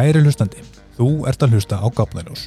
Kæri 0.00 0.22
hlustandi, 0.24 0.62
þú 0.96 1.06
ert 1.28 1.42
að 1.44 1.58
hlusta 1.58 1.76
á 1.76 1.84
Gafnaljós. 1.92 2.46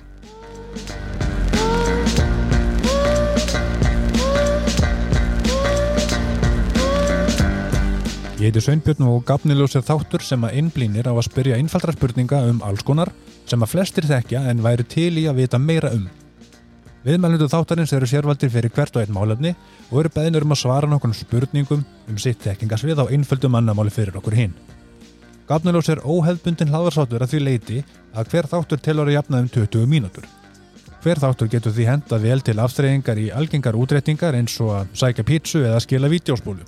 Ég 8.40 8.48
heiti 8.48 8.64
Sveinbjörn 8.66 9.06
og 9.06 9.22
Gafniljós 9.30 9.78
er 9.78 9.86
þáttur 9.86 10.26
sem 10.26 10.42
að 10.42 10.58
innblínir 10.64 11.06
á 11.06 11.14
að 11.14 11.28
spyrja 11.30 11.62
einfaldra 11.62 11.94
spurninga 11.94 12.42
um 12.50 12.66
alls 12.66 12.82
konar 12.82 13.14
sem 13.46 13.62
að 13.62 13.76
flestir 13.76 14.10
þekkja 14.10 14.48
en 14.50 14.66
væri 14.66 14.90
til 14.90 15.14
í 15.22 15.30
að 15.30 15.44
vita 15.44 15.62
meira 15.62 15.94
um. 15.94 16.10
Viðmælindu 17.06 17.54
þáttarins 17.54 17.94
eru 17.94 18.10
sérvaldir 18.10 18.50
fyrir 18.50 18.74
hvert 18.74 18.98
og 18.98 19.06
einn 19.06 19.14
málefni 19.14 19.54
og 19.92 20.00
eru 20.02 20.18
beðinur 20.18 20.50
um 20.50 20.58
að 20.58 20.66
svara 20.66 20.90
nokkur 20.90 21.14
spurningum 21.22 21.86
um 21.86 22.18
sitt 22.18 22.42
þekkingasvið 22.50 23.06
á 23.06 23.14
einföldu 23.14 23.54
mannamáli 23.54 23.94
fyrir 23.94 24.18
okkur 24.18 24.42
hinn. 24.42 24.58
Gafniljós 25.54 25.90
er 25.94 26.00
óhefbundin 26.02 26.72
hlaðarsáttur 26.72 27.22
að 27.22 27.34
því 27.36 27.40
leiti 27.44 27.82
að 28.18 28.32
hver 28.32 28.48
þáttur 28.50 28.80
telur 28.82 29.10
að 29.12 29.20
jafna 29.20 29.42
um 29.44 29.50
20 29.54 29.84
mínútur. 29.92 30.24
Hver 31.04 31.20
þáttur 31.22 31.50
getur 31.52 31.76
því 31.76 31.86
henda 31.92 32.18
vel 32.24 32.42
til 32.42 32.56
aftreyingar 32.64 33.20
í 33.22 33.28
algengar 33.30 33.78
útrettingar 33.78 34.34
eins 34.34 34.56
og 34.64 34.72
að 34.80 34.96
sækja 34.98 35.26
pítsu 35.28 35.62
eða 35.62 35.82
skila 35.84 36.10
vídeospólu. 36.10 36.66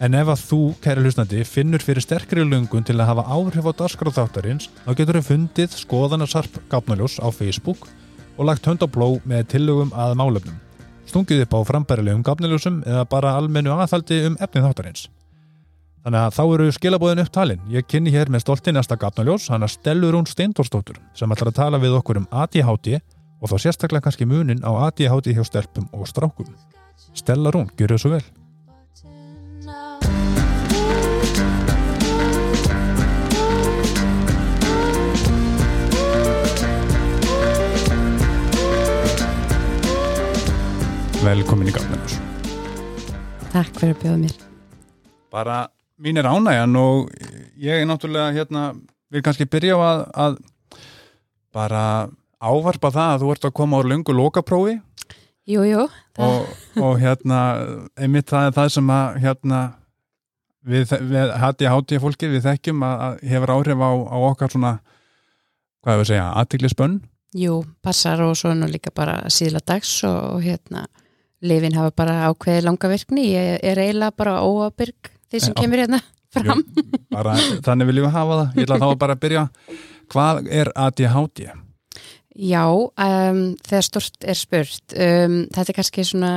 En 0.00 0.16
ef 0.16 0.30
að 0.32 0.44
þú, 0.48 0.60
kæri 0.80 1.04
hlustnandi, 1.04 1.42
finnur 1.44 1.84
fyrir 1.84 2.04
sterkri 2.04 2.46
lungun 2.46 2.86
til 2.88 2.96
að 2.96 3.10
hafa 3.10 3.26
áhrif 3.36 3.68
á 3.68 3.72
darskráð 3.82 4.16
þáttarins, 4.22 4.70
þá 4.86 4.90
getur 4.96 5.20
þau 5.20 5.28
fundið 5.28 5.76
skoðanarsarp 5.82 6.56
Gafnaljós 6.72 7.18
á 7.20 7.28
Facebook 7.28 7.84
og 8.38 8.48
lagt 8.48 8.64
hönd 8.64 8.80
á 8.80 8.88
bló 8.88 9.18
með 9.28 9.50
tillögum 9.52 9.92
að 9.92 10.16
málefnum. 10.22 10.56
Stungið 11.04 11.44
upp 11.44 11.52
á 11.52 11.60
frambærilegum 11.68 12.24
Gafnaljósum 12.24 12.80
eða 12.86 13.04
bara 13.12 13.36
almennu 13.36 13.76
aðhaldi 13.76 14.24
um 14.30 14.40
efnið 14.40 14.70
þáttarins. 14.70 15.06
Þannig 16.06 16.22
að 16.22 16.34
þá 16.36 16.42
eru 16.54 16.64
skilabóðin 16.70 17.18
upp 17.24 17.30
talin. 17.34 17.62
Ég 17.66 17.86
kynni 17.90 18.12
hér 18.14 18.28
með 18.30 18.44
stolti 18.44 18.70
næsta 18.70 18.94
Gafnaljós, 18.94 19.48
hann 19.50 19.66
að 19.66 19.72
Stellur 19.72 20.14
hún 20.14 20.28
Steindorstóttur, 20.30 21.00
sem 21.18 21.34
ætlar 21.34 21.50
að 21.50 21.56
tala 21.58 21.80
við 21.82 21.96
okkur 21.98 22.20
um 22.20 22.28
ADHD 22.30 23.00
og 23.42 23.50
þá 23.50 23.56
sérstaklega 23.64 24.06
kannski 24.06 24.28
munin 24.30 24.62
á 24.62 24.70
ADHD 24.86 25.34
hjá 25.34 25.42
stelpum 25.42 25.90
og 25.90 26.06
strákum. 26.06 26.46
Stella 27.10 27.50
Rún, 27.50 27.66
gjör 27.74 27.96
þau 27.96 27.98
svo 27.98 28.14
vel. 28.14 28.22
Velkomin 41.26 41.66
í 41.66 41.74
Gafnaljós. 41.74 42.20
Takk 43.50 43.74
fyrir 43.74 43.96
að 43.98 44.04
bjóða 44.04 44.20
mér. 44.28 44.44
Bara 45.34 45.64
mín 46.02 46.20
er 46.20 46.28
ánægjan 46.28 46.76
og 46.80 47.10
ég 47.56 47.80
er 47.80 47.88
náttúrulega 47.88 48.34
hérna, 48.36 48.66
vil 49.10 49.22
kannski 49.24 49.46
byrja 49.48 49.76
á 49.76 49.80
að, 49.80 50.02
að 50.24 50.36
bara 51.56 51.84
ávarpa 52.42 52.90
það 52.92 53.14
að 53.14 53.22
þú 53.22 53.32
ert 53.32 53.48
að 53.48 53.56
koma 53.56 53.80
á 53.80 53.88
lungu 53.88 54.16
lokaprófi 54.16 54.76
Jú, 55.46 55.62
jú. 55.62 55.86
og, 56.18 56.48
og 56.82 56.96
hérna 57.00 57.40
einmitt 57.94 58.28
það 58.28 58.48
er 58.48 58.56
það 58.56 58.70
sem 58.74 58.90
að 58.90 59.18
hérna 59.22 59.60
við, 60.66 60.94
við 61.06 61.34
hætti 61.38 61.70
hátíða 61.70 62.02
fólki 62.02 62.30
við 62.32 62.48
þekkjum 62.48 62.82
að, 62.82 63.04
að 63.06 63.26
hefur 63.30 63.54
áhrif 63.54 63.84
á, 63.86 63.90
á 63.94 64.16
okkar 64.32 64.52
svona 64.52 64.72
hvað 65.84 65.92
hefur 65.94 66.04
að 66.06 66.10
segja, 66.10 66.30
aðtiklisbönn 66.42 66.96
Jú, 67.36 67.60
passar 67.84 68.22
og 68.24 68.36
svo 68.38 68.54
nú 68.56 68.68
líka 68.70 68.90
bara 68.94 69.20
síðla 69.32 69.60
dags 69.66 69.92
og, 70.08 70.36
og 70.36 70.44
hérna 70.44 70.86
lifin 71.46 71.76
hafa 71.76 71.92
bara 71.94 72.30
ákveði 72.30 72.64
langa 72.66 72.90
virkni 72.90 73.28
ég 73.30 73.60
er 73.62 73.80
eiginlega 73.80 74.16
bara 74.18 74.40
óabyrg 74.42 75.12
því 75.36 75.44
sem 75.44 75.58
kemur 75.60 75.84
hérna 75.84 76.00
fram. 76.36 76.64
Jú, 76.64 77.04
bara, 77.12 77.36
þannig 77.64 77.92
viljum 77.92 78.08
við 78.08 78.16
hafa 78.16 78.40
það. 78.40 78.48
Ég 78.56 78.66
ætla 78.66 78.80
þá 78.82 78.88
bara 79.04 79.16
að 79.16 79.22
byrja. 79.26 79.46
Hvað 80.12 80.42
er 80.54 80.72
ADHD? 80.86 81.46
Já, 82.36 82.64
um, 82.68 83.38
þegar 83.64 83.86
stort 83.86 84.26
er 84.28 84.36
spurt 84.36 84.92
um, 84.92 85.38
þetta 85.54 85.70
er 85.72 85.76
kannski 85.78 86.04
svona 86.04 86.32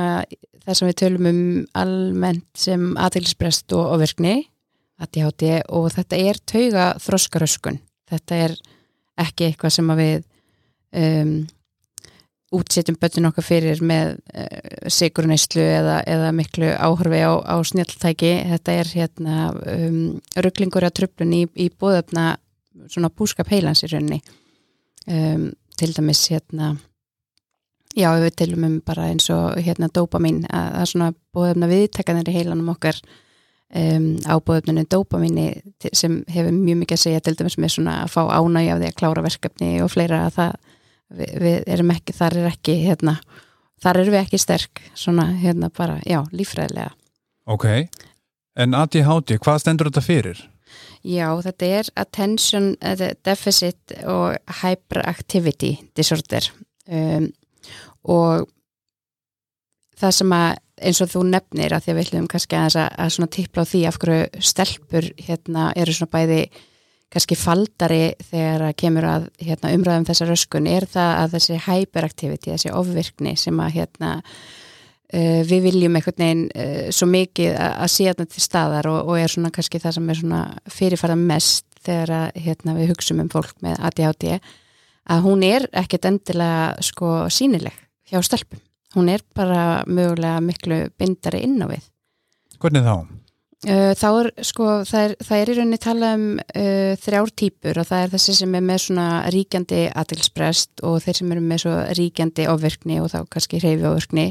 það 0.64 0.78
sem 0.78 0.88
við 0.88 0.98
tölum 1.02 1.28
um 1.28 1.42
almennt 1.76 2.48
sem 2.56 2.86
aðeinsbrest 2.96 3.74
og, 3.76 3.84
og 3.84 4.00
virkni 4.00 4.34
ADHD 5.00 5.60
og 5.76 5.90
þetta 5.92 6.20
er 6.24 6.40
tauga 6.48 6.86
þroskaröskun 7.04 7.80
þetta 8.08 8.40
er 8.46 8.56
ekki 9.20 9.50
eitthvað 9.50 9.74
sem 9.76 9.92
að 9.92 10.00
við 10.00 10.16
um, 11.02 11.34
útsetjum 12.54 12.98
bötun 13.00 13.28
okkar 13.30 13.46
fyrir 13.46 13.80
með 13.86 14.16
uh, 14.34 14.88
sigurneyslu 14.90 15.62
eða, 15.62 16.00
eða 16.10 16.32
miklu 16.34 16.72
áhörfi 16.74 17.22
á, 17.22 17.32
á 17.46 17.56
snjalltæki. 17.62 18.34
Þetta 18.54 18.76
er 18.82 18.92
hérna 18.96 19.38
um, 19.54 20.02
rugglingur 20.36 20.86
að 20.86 20.96
tröflun 21.00 21.36
í, 21.36 21.44
í 21.54 21.70
bóðöfna 21.70 22.34
svona 22.90 23.12
búskap 23.14 23.50
heilans 23.52 23.84
í 23.86 23.90
rauninni. 23.92 24.20
Um, 25.10 25.50
til 25.80 25.94
dæmis 25.96 26.26
hérna 26.28 26.74
já 27.96 28.10
við 28.20 28.36
tilum 28.38 28.66
um 28.66 28.76
bara 28.86 29.08
eins 29.10 29.30
og 29.32 29.58
hérna 29.58 29.88
dopamin 29.92 30.44
að 30.46 30.68
það 30.74 30.82
er 30.82 30.90
svona 30.92 31.10
bóðöfna 31.34 31.70
viðtakanir 31.70 32.30
í 32.30 32.36
heilanum 32.36 32.72
okkar 32.74 32.98
um, 33.74 34.10
á 34.26 34.34
bóðöfninu 34.38 34.84
dopamini 34.90 35.46
sem 35.92 36.20
hefur 36.30 36.52
mjög 36.54 36.82
mikið 36.82 36.98
að 36.98 37.04
segja 37.04 37.22
til 37.24 37.36
dæmis 37.38 37.58
með 37.58 37.74
svona 37.76 37.96
að 38.04 38.12
fá 38.14 38.22
ánægja 38.28 38.76
af 38.76 38.82
því 38.82 38.90
að 38.90 38.98
klára 39.00 39.26
verkefni 39.26 39.72
og 39.84 39.92
fleira 39.94 40.22
að 40.26 40.36
það 40.38 40.76
við, 41.10 41.34
við 41.42 41.72
erum 41.76 41.92
ekki, 41.94 42.16
þar 42.16 42.38
er 42.40 42.50
ekki 42.52 42.76
hérna, 42.84 43.16
þar 43.82 44.02
erum 44.02 44.16
við 44.16 44.22
ekki 44.24 44.40
sterk 44.40 44.82
svona 44.98 45.30
hérna 45.40 45.70
bara, 45.76 45.98
já, 46.06 46.22
líffræðilega. 46.34 46.94
Ok, 47.50 47.66
en 48.60 48.76
ADHD, 48.78 49.36
hvað 49.42 49.62
stendur 49.64 49.90
þetta 49.90 50.06
fyrir? 50.06 50.46
Já, 51.00 51.26
þetta 51.42 51.68
er 51.80 51.90
Attention 51.98 52.72
eh, 52.84 53.12
Deficit 53.24 53.94
og 54.04 54.36
Hyperactivity 54.60 55.72
Disorder. 55.96 56.50
Um, 56.90 57.30
og 58.04 58.48
það 60.00 60.16
sem 60.16 60.34
að 60.34 60.50
eins 60.80 61.00
og 61.04 61.10
þú 61.12 61.22
nefnir 61.28 61.74
að 61.76 61.84
því 61.84 61.92
að 61.92 61.98
við 61.98 62.06
ætlum 62.06 62.28
kannski 62.30 62.58
að, 62.58 62.76
að 62.88 63.12
svona 63.14 63.32
tippla 63.36 63.64
á 63.64 63.70
því 63.70 63.80
af 63.88 63.98
hverju 64.00 64.44
stelpur 64.50 65.08
hérna 65.20 65.70
eru 65.76 65.94
svona 65.96 66.14
bæði 66.14 66.40
kannski 67.10 67.36
faldari 67.38 68.14
þegar 68.30 68.66
að 68.68 68.76
kemur 68.78 69.06
að 69.08 69.28
hérna, 69.42 69.74
umræðum 69.74 70.06
þessa 70.08 70.28
röskun 70.28 70.68
er 70.70 70.86
það 70.90 71.12
að 71.18 71.36
þessi 71.36 71.58
hyperactivity, 71.66 72.52
þessi 72.54 72.74
ofvirkni 72.76 73.34
sem 73.40 73.62
að 73.62 73.74
hérna 73.80 74.12
uh, 74.20 75.42
við 75.50 75.66
viljum 75.66 75.98
einhvern 75.98 76.24
veginn 76.24 76.46
uh, 76.54 76.86
svo 76.94 77.10
mikið 77.10 77.58
að, 77.58 77.90
sé 77.96 78.08
þarna 78.10 78.30
til 78.30 78.44
staðar 78.46 78.90
og, 78.92 79.00
og 79.10 79.18
er 79.18 79.34
svona 79.34 79.52
kannski 79.54 79.82
það 79.82 79.98
sem 79.98 80.10
er 80.14 80.20
svona 80.22 80.42
fyrirfæra 80.78 81.18
mest 81.18 81.66
þegar 81.80 82.16
að 82.16 82.42
hérna, 82.46 82.78
við 82.78 82.92
hugsum 82.92 83.22
um 83.24 83.30
fólk 83.32 83.54
með 83.64 83.78
ADHD 83.88 84.26
að 85.10 85.22
hún 85.24 85.46
er 85.46 85.66
ekkert 85.80 86.10
endilega 86.10 86.74
sko 86.84 87.14
sínileg 87.32 87.74
hjá 88.10 88.20
stelpum 88.22 88.60
hún 88.94 89.10
er 89.10 89.22
bara 89.34 89.82
mögulega 89.86 90.42
miklu 90.44 90.84
bindari 90.98 91.42
inn 91.46 91.58
á 91.62 91.66
við 91.70 91.86
Hvernig 92.60 92.84
þá? 92.84 92.94
Uh, 93.60 93.90
þá 93.92 94.06
er 94.08 94.28
sko, 94.48 94.66
það 94.88 95.02
er, 95.04 95.14
það 95.20 95.40
er 95.40 95.50
í 95.50 95.54
rauninni 95.58 95.78
talað 95.84 96.14
um 96.16 96.22
uh, 96.40 96.92
þrjár 96.96 97.32
típur 97.36 97.80
og 97.82 97.88
það 97.90 98.04
er 98.04 98.12
þessi 98.14 98.36
sem 98.38 98.54
er 98.56 98.62
með 98.64 98.78
svona 98.86 99.08
ríkjandi 99.34 99.80
atilsprest 100.00 100.84
og 100.88 100.94
þeir 101.04 101.18
sem 101.18 101.34
eru 101.34 101.42
með 101.44 101.60
svo 101.66 101.74
ríkjandi 101.98 102.46
ofvirkni 102.48 102.96
og 103.02 103.10
þá 103.12 103.18
kannski 103.34 103.60
hreyfi 103.60 103.84
ofvirkni 103.90 104.24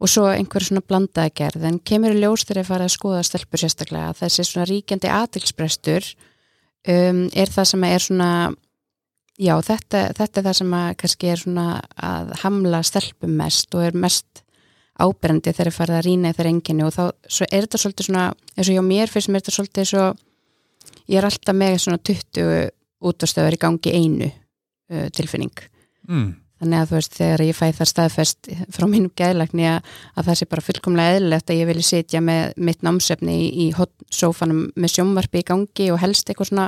og 0.00 0.10
svo 0.10 0.24
einhver 0.32 0.64
svona 0.64 0.80
blandaða 0.80 1.34
gerð. 1.36 1.66
En 1.68 1.76
kemur 1.76 2.16
í 2.16 2.22
ljós 2.22 2.46
þegar 2.48 2.62
ég 2.62 2.70
fara 2.70 2.88
að 2.88 2.94
skoða 2.96 3.26
stelpur 3.28 3.60
sérstaklega 3.60 4.16
þessi 4.22 4.46
svona 4.48 4.68
ríkjandi 4.70 5.12
atilsprestur 5.12 6.08
um, 6.88 7.20
er 7.36 7.52
það 7.52 7.70
sem 7.74 7.84
er 7.90 8.06
svona 8.06 8.30
já 9.40 9.54
þetta, 9.66 10.06
þetta 10.16 10.40
er 10.40 10.48
það 10.48 10.58
sem 10.62 10.78
kannski 11.04 11.34
er 11.34 11.44
svona 11.44 11.68
að 12.00 12.32
hamla 12.46 12.80
stelpum 12.86 13.36
mest 13.44 13.76
og 13.76 13.90
er 13.90 14.00
mest 14.06 14.43
áberendi 15.00 15.52
þegar 15.52 15.70
ég 15.70 15.76
farið 15.78 15.98
að 15.98 16.06
rýna 16.06 16.30
í 16.30 16.36
þeirra 16.36 16.52
enginu 16.54 16.86
og 16.86 16.94
þá 16.94 17.02
er 17.48 17.66
þetta 17.66 17.80
svolítið 17.82 18.08
svona 18.08 18.24
eins 18.54 18.68
og 18.68 18.76
hjá 18.76 18.84
mér 18.86 19.10
fyrst 19.10 19.30
mér 19.32 19.40
er 19.40 19.44
þetta 19.44 19.56
svolítið 19.58 19.90
svo 19.90 20.06
ég 21.10 21.18
er 21.18 21.28
alltaf 21.28 21.58
með 21.58 21.76
svona 21.82 22.00
20 22.10 22.72
útastöður 23.04 23.56
í 23.56 23.62
gangi 23.64 23.94
einu 23.98 24.30
uh, 24.30 25.06
tilfinning 25.14 25.70
Mm. 26.04 26.34
þannig 26.60 26.82
að 26.82 26.90
þú 26.90 26.96
veist 26.98 27.14
þegar 27.16 27.42
ég 27.46 27.56
fæ 27.56 27.62
það 27.72 27.88
staðfest 27.88 28.48
frá 28.76 28.84
mínum 28.84 29.12
gæðlagni 29.16 29.64
að, 29.70 29.86
að 30.12 30.26
það 30.26 30.36
sé 30.36 30.46
bara 30.50 30.64
fullkomlega 30.66 31.14
eðlilegt 31.16 31.48
að 31.48 31.60
ég 31.62 31.68
vilja 31.70 31.86
sitja 31.88 32.20
með 32.20 32.52
mitt 32.68 32.84
námsefni 32.84 33.36
í, 33.40 33.46
í 33.64 33.66
hot 33.72 33.92
sófanum 34.12 34.66
með 34.76 34.92
sjónvarpi 34.98 35.40
í 35.40 35.46
gangi 35.48 35.86
og 35.94 36.02
helst 36.02 36.28
eitthvað 36.28 36.50
svona 36.50 36.66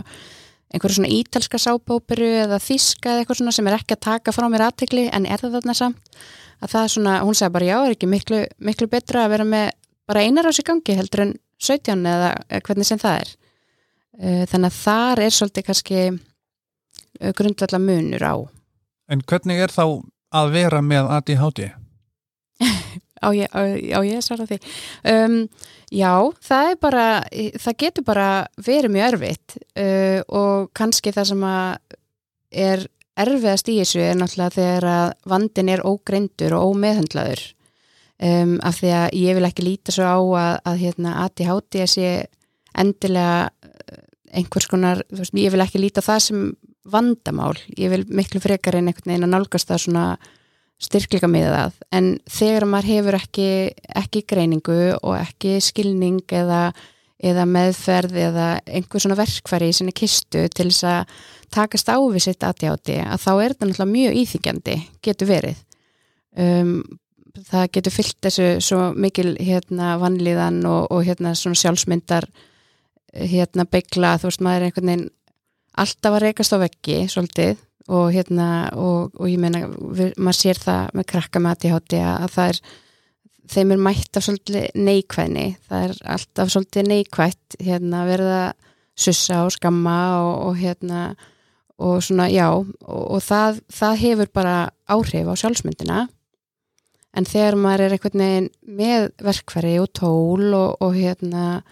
einhverju 0.73 0.99
svona 0.99 1.12
ítalska 1.19 1.61
sápóperu 1.61 2.31
eða 2.46 2.58
þíska 2.64 3.12
eða 3.12 3.26
eitthvað 3.26 3.40
svona 3.43 3.55
sem 3.58 3.69
er 3.69 3.76
ekki 3.76 3.99
að 3.99 4.02
taka 4.08 4.34
frá 4.34 4.49
mér 4.50 4.64
aðtekli 4.70 5.05
en 5.12 5.28
er 5.28 5.44
það 5.44 5.58
þarna 5.58 5.76
samt 5.78 6.17
að 6.62 6.72
það 6.72 6.82
er 6.82 6.92
svona, 6.94 7.16
hún 7.26 7.36
sagði 7.38 7.56
bara 7.56 7.68
já, 7.70 7.76
er 7.78 7.96
ekki 7.96 8.10
miklu, 8.10 8.42
miklu 8.68 8.88
betra 8.92 9.24
að 9.24 9.34
vera 9.34 9.48
með 9.48 9.66
bara 10.06 10.22
einar 10.22 10.48
ás 10.48 10.60
í 10.62 10.66
gangi 10.66 10.96
heldur 10.96 11.24
en 11.26 11.34
17 11.62 12.06
eða 12.12 12.30
hvernig 12.66 12.88
sem 12.88 13.00
það 13.00 13.22
er. 13.22 13.32
Eh, 14.16 14.44
þannig 14.48 14.72
að 14.72 14.80
þar 14.80 15.24
er 15.24 15.36
svolítið 15.36 15.66
kannski 15.70 16.04
grundvallar 17.36 17.80
munur 17.80 18.24
á. 18.24 18.34
En 19.08 19.22
hvernig 19.24 19.62
er 19.62 19.72
þá 19.72 19.84
að 20.36 20.52
vera 20.56 20.82
með 20.84 21.10
ADHD? 21.16 21.66
á 23.24 23.28
ég, 23.34 23.56
ég 23.88 24.18
að 24.18 24.24
svara 24.24 24.46
því? 24.48 24.58
Um, 25.08 25.38
já, 25.92 26.12
það 26.44 26.72
er 26.72 26.80
bara 26.82 27.06
það 27.62 27.78
getur 27.82 28.06
bara 28.06 28.28
verið 28.56 28.94
mjög 28.96 29.08
erfitt 29.12 29.56
uh, 29.56 30.20
og 30.28 30.68
kannski 30.76 31.14
það 31.14 31.30
sem 31.32 31.46
að 31.48 31.96
er 32.66 32.86
erfiðast 33.16 33.68
í 33.72 33.78
þessu 33.80 34.02
er 34.04 34.18
náttúrulega 34.18 34.56
þegar 34.56 34.88
að 34.92 35.06
vandin 35.32 35.72
er 35.72 35.84
ógreindur 35.88 36.56
og 36.56 36.72
ómeðhandlaður 36.72 37.42
um, 38.20 38.56
af 38.64 38.80
því 38.80 38.92
að 38.98 39.18
ég 39.22 39.38
vil 39.38 39.48
ekki 39.48 39.66
líta 39.66 39.94
svo 39.94 40.08
á 40.08 40.18
að, 40.18 40.54
að 40.72 40.80
hérna, 40.84 41.16
ADHD 41.24 41.82
sé 41.90 42.10
endilega 42.76 43.48
uh, 43.48 44.00
einhvers 44.36 44.68
konar, 44.70 45.04
veist, 45.14 45.36
ég 45.36 45.54
vil 45.54 45.64
ekki 45.64 45.80
líta 45.82 46.04
það 46.04 46.24
sem 46.28 46.48
vandamál, 46.86 47.54
ég 47.78 47.90
vil 47.90 48.02
miklu 48.14 48.40
frekar 48.42 48.78
en 48.78 48.90
einhvern 48.90 49.10
veginn 49.10 49.26
að 49.26 49.32
nálgast 49.34 49.70
það 49.70 49.86
svona 49.86 50.08
styrkleika 50.82 51.28
með 51.30 51.48
það, 51.54 51.78
en 51.96 52.10
þegar 52.28 52.66
maður 52.68 52.90
hefur 52.92 53.16
ekki, 53.16 53.48
ekki 53.96 54.22
greiningu 54.28 54.80
og 55.00 55.14
ekki 55.16 55.56
skilning 55.64 56.20
eða, 56.36 56.68
eða 57.16 57.46
meðferð 57.48 58.20
eða 58.26 58.48
einhver 58.68 59.02
svona 59.02 59.16
verkfæri 59.18 59.70
í 59.72 59.76
sinni 59.78 59.96
kistu 59.96 60.44
til 60.52 60.68
þess 60.68 60.84
að 60.90 61.16
takast 61.54 61.88
á 61.93 61.96
við 61.98 62.22
sitt 62.26 62.46
aðjáti, 62.46 63.00
að 63.04 63.22
þá 63.22 63.32
er 63.34 63.54
þetta 63.54 63.69
náttúrulega 63.70 63.93
mjög 63.93 64.20
íþykjandi, 64.22 64.76
getur 65.04 65.31
verið. 65.31 65.62
Um, 66.37 66.72
það 67.50 67.70
getur 67.76 67.94
fyllt 67.94 68.19
þessu 68.25 68.48
svo 68.64 68.81
mikil 68.96 69.34
hérna 69.40 69.96
vanlíðan 70.00 70.62
og, 70.69 70.90
og 70.93 71.04
hérna 71.06 71.34
svona 71.37 71.58
sjálfsmyndar 71.60 72.28
hérna 73.16 73.66
beigla, 73.69 74.16
þú 74.20 74.31
veist 74.31 74.43
maður 74.44 74.64
er 74.64 74.70
einhvern 74.70 74.90
veginn 74.90 75.06
alltaf 75.76 76.16
að 76.16 76.25
reykast 76.25 76.56
á 76.56 76.58
veggi 76.60 76.98
svolítið 77.12 77.62
og 77.92 78.10
hérna 78.14 78.49
og, 78.75 79.14
og 79.14 79.31
ég 79.31 79.40
meina, 79.40 79.66
við, 79.69 80.16
maður 80.19 80.40
sér 80.40 80.60
það 80.60 80.99
með 80.99 81.08
krakka 81.12 81.42
með 81.42 81.56
ADHD 81.56 81.96
að 82.02 82.28
það 82.34 82.52
er 82.52 82.60
þeim 83.52 83.72
er 83.72 83.82
mætt 83.87 84.19
af 84.19 84.26
svolítið 84.26 84.81
neikvæðni, 84.88 85.46
það 85.69 85.84
er 85.87 85.96
alltaf 86.16 86.52
svolítið 86.52 86.88
neikvætt, 86.90 87.58
hérna 87.62 88.02
verða 88.08 88.40
sussa 88.99 89.44
og 89.44 89.54
skamma 89.54 89.99
og, 90.25 90.32
og 90.49 90.58
hérna 90.58 91.02
og 91.76 92.02
svona 92.05 92.28
já 92.32 92.49
og, 92.52 92.67
og 92.87 93.23
það, 93.25 93.61
það 93.73 94.02
hefur 94.02 94.31
bara 94.34 94.56
áhrif 94.88 95.28
á 95.28 95.34
sjálfsmyndina. 95.37 96.06
En 97.17 97.25
þegar 97.25 97.56
maður 97.61 97.87
er 97.87 97.96
einhvern 97.96 98.23
veginn 98.23 98.50
með 98.78 99.08
verkfæri 99.25 99.76
og 99.81 99.90
tól 99.96 100.52
og 100.56 100.90
hérna 100.96 101.62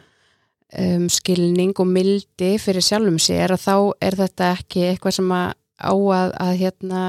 um, 0.73 1.09
skilning 1.13 1.75
og 1.77 1.89
mildi 1.91 2.55
fyrir 2.61 2.85
sjálfum 2.85 3.21
sér 3.21 3.53
að 3.53 3.65
þá 3.67 3.77
er 4.09 4.17
þetta 4.23 4.51
ekki 4.57 4.87
eitthvað 4.91 5.19
sem 5.19 5.35
að 5.37 5.53
á 5.85 5.93
að, 5.93 6.35
að 6.41 6.53
hérna, 6.63 7.03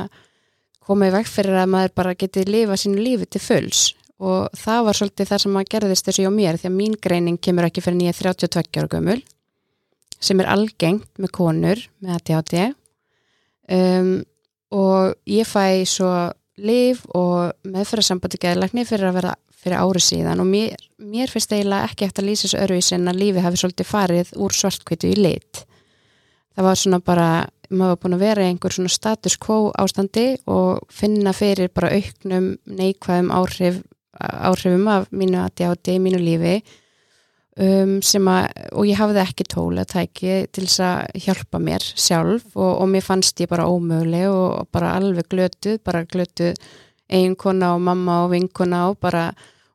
koma 0.86 1.10
í 1.10 1.14
vekk 1.14 1.30
fyrir 1.30 1.60
að 1.62 1.72
maður 1.74 1.94
bara 2.02 2.18
geti 2.18 2.46
lifa 2.48 2.78
sínu 2.80 3.02
lífi 3.02 3.30
til 3.30 3.42
fulls. 3.44 3.86
Og 4.24 4.48
það 4.56 4.86
var 4.88 4.98
svolítið 4.98 5.30
það 5.32 5.42
sem 5.44 5.58
að 5.60 5.70
gerðist 5.74 6.10
þessu 6.10 6.28
á 6.28 6.32
mér 6.32 6.60
því 6.60 6.70
að 6.70 6.78
mín 6.78 6.98
greining 7.04 7.40
kemur 7.42 7.68
ekki 7.68 7.84
fyrir 7.84 8.00
nýja 8.00 8.16
32 8.16 8.80
ára 8.80 8.92
gömul 8.96 9.22
sem 10.24 10.40
er 10.40 10.48
algengt 10.50 11.10
með 11.20 11.34
konur 11.36 11.82
með 12.00 12.16
ADHD 12.16 12.56
um, 13.72 14.12
og 14.76 15.16
ég 15.30 15.48
fæ 15.48 15.86
svo 15.88 16.12
liv 16.56 17.02
og 17.16 17.52
meðferðarsambandi 17.68 18.40
geðlækni 18.42 18.86
fyrir 18.88 19.10
að 19.10 19.20
vera 19.20 19.34
fyrir 19.66 19.82
ári 19.82 20.02
síðan 20.04 20.44
og 20.44 20.50
mér, 20.50 20.76
mér 21.02 21.32
finnst 21.32 21.54
eiginlega 21.56 21.90
ekki 21.90 22.06
eftir 22.06 22.24
að 22.24 22.30
lýsa 22.30 22.46
þessu 22.46 22.62
örfis 22.62 22.92
en 22.94 23.10
að 23.10 23.22
lífi 23.24 23.42
hafi 23.42 23.62
svolítið 23.62 23.90
farið 23.90 24.34
úr 24.46 24.54
svartkvitu 24.54 25.10
í 25.10 25.16
lit. 25.18 25.64
Það 26.56 26.68
var 26.68 26.80
svona 26.80 27.00
bara, 27.04 27.30
maður 27.72 27.96
var 27.96 28.02
búin 28.04 28.18
að 28.18 28.26
vera 28.28 28.46
í 28.46 28.52
einhver 28.52 28.76
svona 28.76 28.94
status 28.94 29.40
quo 29.42 29.58
ástandi 29.82 30.28
og 30.46 30.86
finna 30.94 31.34
fyrir 31.36 31.74
bara 31.74 31.96
auknum 31.98 32.52
neikvæðum 32.70 33.34
áhrif, 33.34 33.82
áhrifum 34.22 34.86
af 34.94 35.10
mínu 35.10 35.42
ADHD, 35.48 35.98
mínu 36.04 36.22
lífi 36.22 36.60
um, 37.60 37.98
að, 38.00 38.48
og 38.74 38.88
ég 38.90 39.00
hafði 39.00 39.22
ekki 39.24 39.48
tól 39.52 39.74
að 39.80 39.92
tæki 39.94 40.38
til 40.52 40.66
þess 40.66 40.84
að 40.84 41.25
hjálpa 41.25 41.62
mér 41.63 41.86
sjálf 41.94 42.48
og, 42.56 42.72
og 42.84 42.90
mér 42.92 43.06
fannst 43.06 43.40
ég 43.44 43.52
bara 43.52 43.68
ómöguleg 43.72 44.28
og 44.31 44.68
bara 44.75 44.96
alveg 45.00 45.30
glötuð, 45.31 45.80
bara 45.86 46.06
glötuð 46.06 46.60
eiginkona 47.06 47.75
og 47.75 47.84
mamma 47.86 48.24
og 48.25 48.34
vinkona 48.34 48.88
og 48.90 49.00
bara 49.00 49.30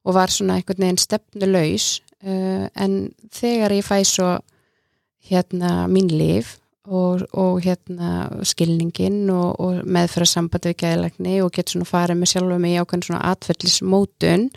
og 0.05 0.17
var 0.17 0.33
svona 0.33 0.57
einhvern 0.59 0.87
veginn 0.87 1.01
stefnulegs 1.01 2.01
uh, 2.25 2.67
en 2.75 2.97
þegar 3.33 3.77
ég 3.77 3.87
fæ 3.87 4.01
svo 4.09 4.31
hérna 5.31 5.85
mín 5.93 6.09
líf 6.11 6.57
og, 6.91 7.27
og 7.37 7.61
hérna 7.63 8.29
skilningin 8.47 9.29
og, 9.31 9.61
og 9.61 9.85
meðfæra 9.85 10.27
sambandi 10.27 10.73
við 10.73 10.81
gæðilegni 10.83 11.37
og 11.45 11.53
getur 11.55 11.79
svona 11.79 11.91
farið 11.91 12.21
með 12.21 12.33
sjálfa 12.33 12.59
mig 12.63 12.81
ákveðin 12.81 13.07
svona 13.07 13.23
atfellismótun 13.35 14.49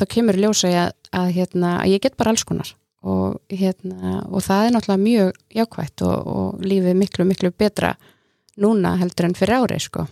þá 0.00 0.06
kemur 0.14 0.38
ljósa 0.40 0.70
ég 0.70 0.84
að, 0.84 0.94
að 1.22 1.32
hérna 1.38 1.74
að 1.80 1.94
ég 1.94 2.04
get 2.04 2.16
bara 2.20 2.34
alls 2.34 2.46
konar. 2.48 2.72
Og 3.00 3.38
hérna 3.48 4.20
og 4.28 4.44
það 4.44 4.66
er 4.66 4.74
náttúrulega 4.74 5.04
mjög 5.04 5.36
jákvægt 5.56 6.02
og, 6.04 6.32
og 6.34 6.64
lífið 6.64 6.98
miklu 7.00 7.28
miklu 7.28 7.52
betra 7.56 7.94
núna 8.60 8.96
heldur 9.00 9.30
en 9.30 9.36
fyrir 9.38 9.62
árið 9.62 9.86
sko. 9.86 10.06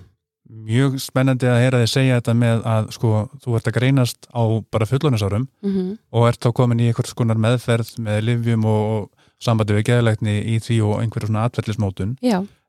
Mjög 0.49 0.97
spennandi 1.05 1.45
að 1.45 1.61
heyra 1.61 1.83
þig 1.83 1.91
segja 1.93 2.21
þetta 2.23 2.35
með 2.41 2.63
að 2.71 2.87
sko, 2.97 3.11
þú 3.45 3.59
ert 3.59 3.69
að 3.69 3.77
greinast 3.77 4.31
á 4.33 4.43
bara 4.73 4.89
fullunasárum 4.89 5.45
mm 5.45 5.75
-hmm. 5.75 5.99
og 6.11 6.29
ert 6.29 6.41
þá 6.41 6.53
komin 6.57 6.81
í 6.81 6.89
einhvers 6.89 7.13
konar 7.13 7.37
meðferð 7.37 7.99
með 8.01 8.25
livjum 8.25 8.65
og, 8.65 9.11
sambandi 9.43 9.77
við 9.77 9.89
geðleikni 9.93 10.35
í 10.55 10.59
því 10.59 10.81
og 10.83 11.01
einhverju 11.03 11.31
svona 11.31 11.47
atverðlismótun 11.47 12.17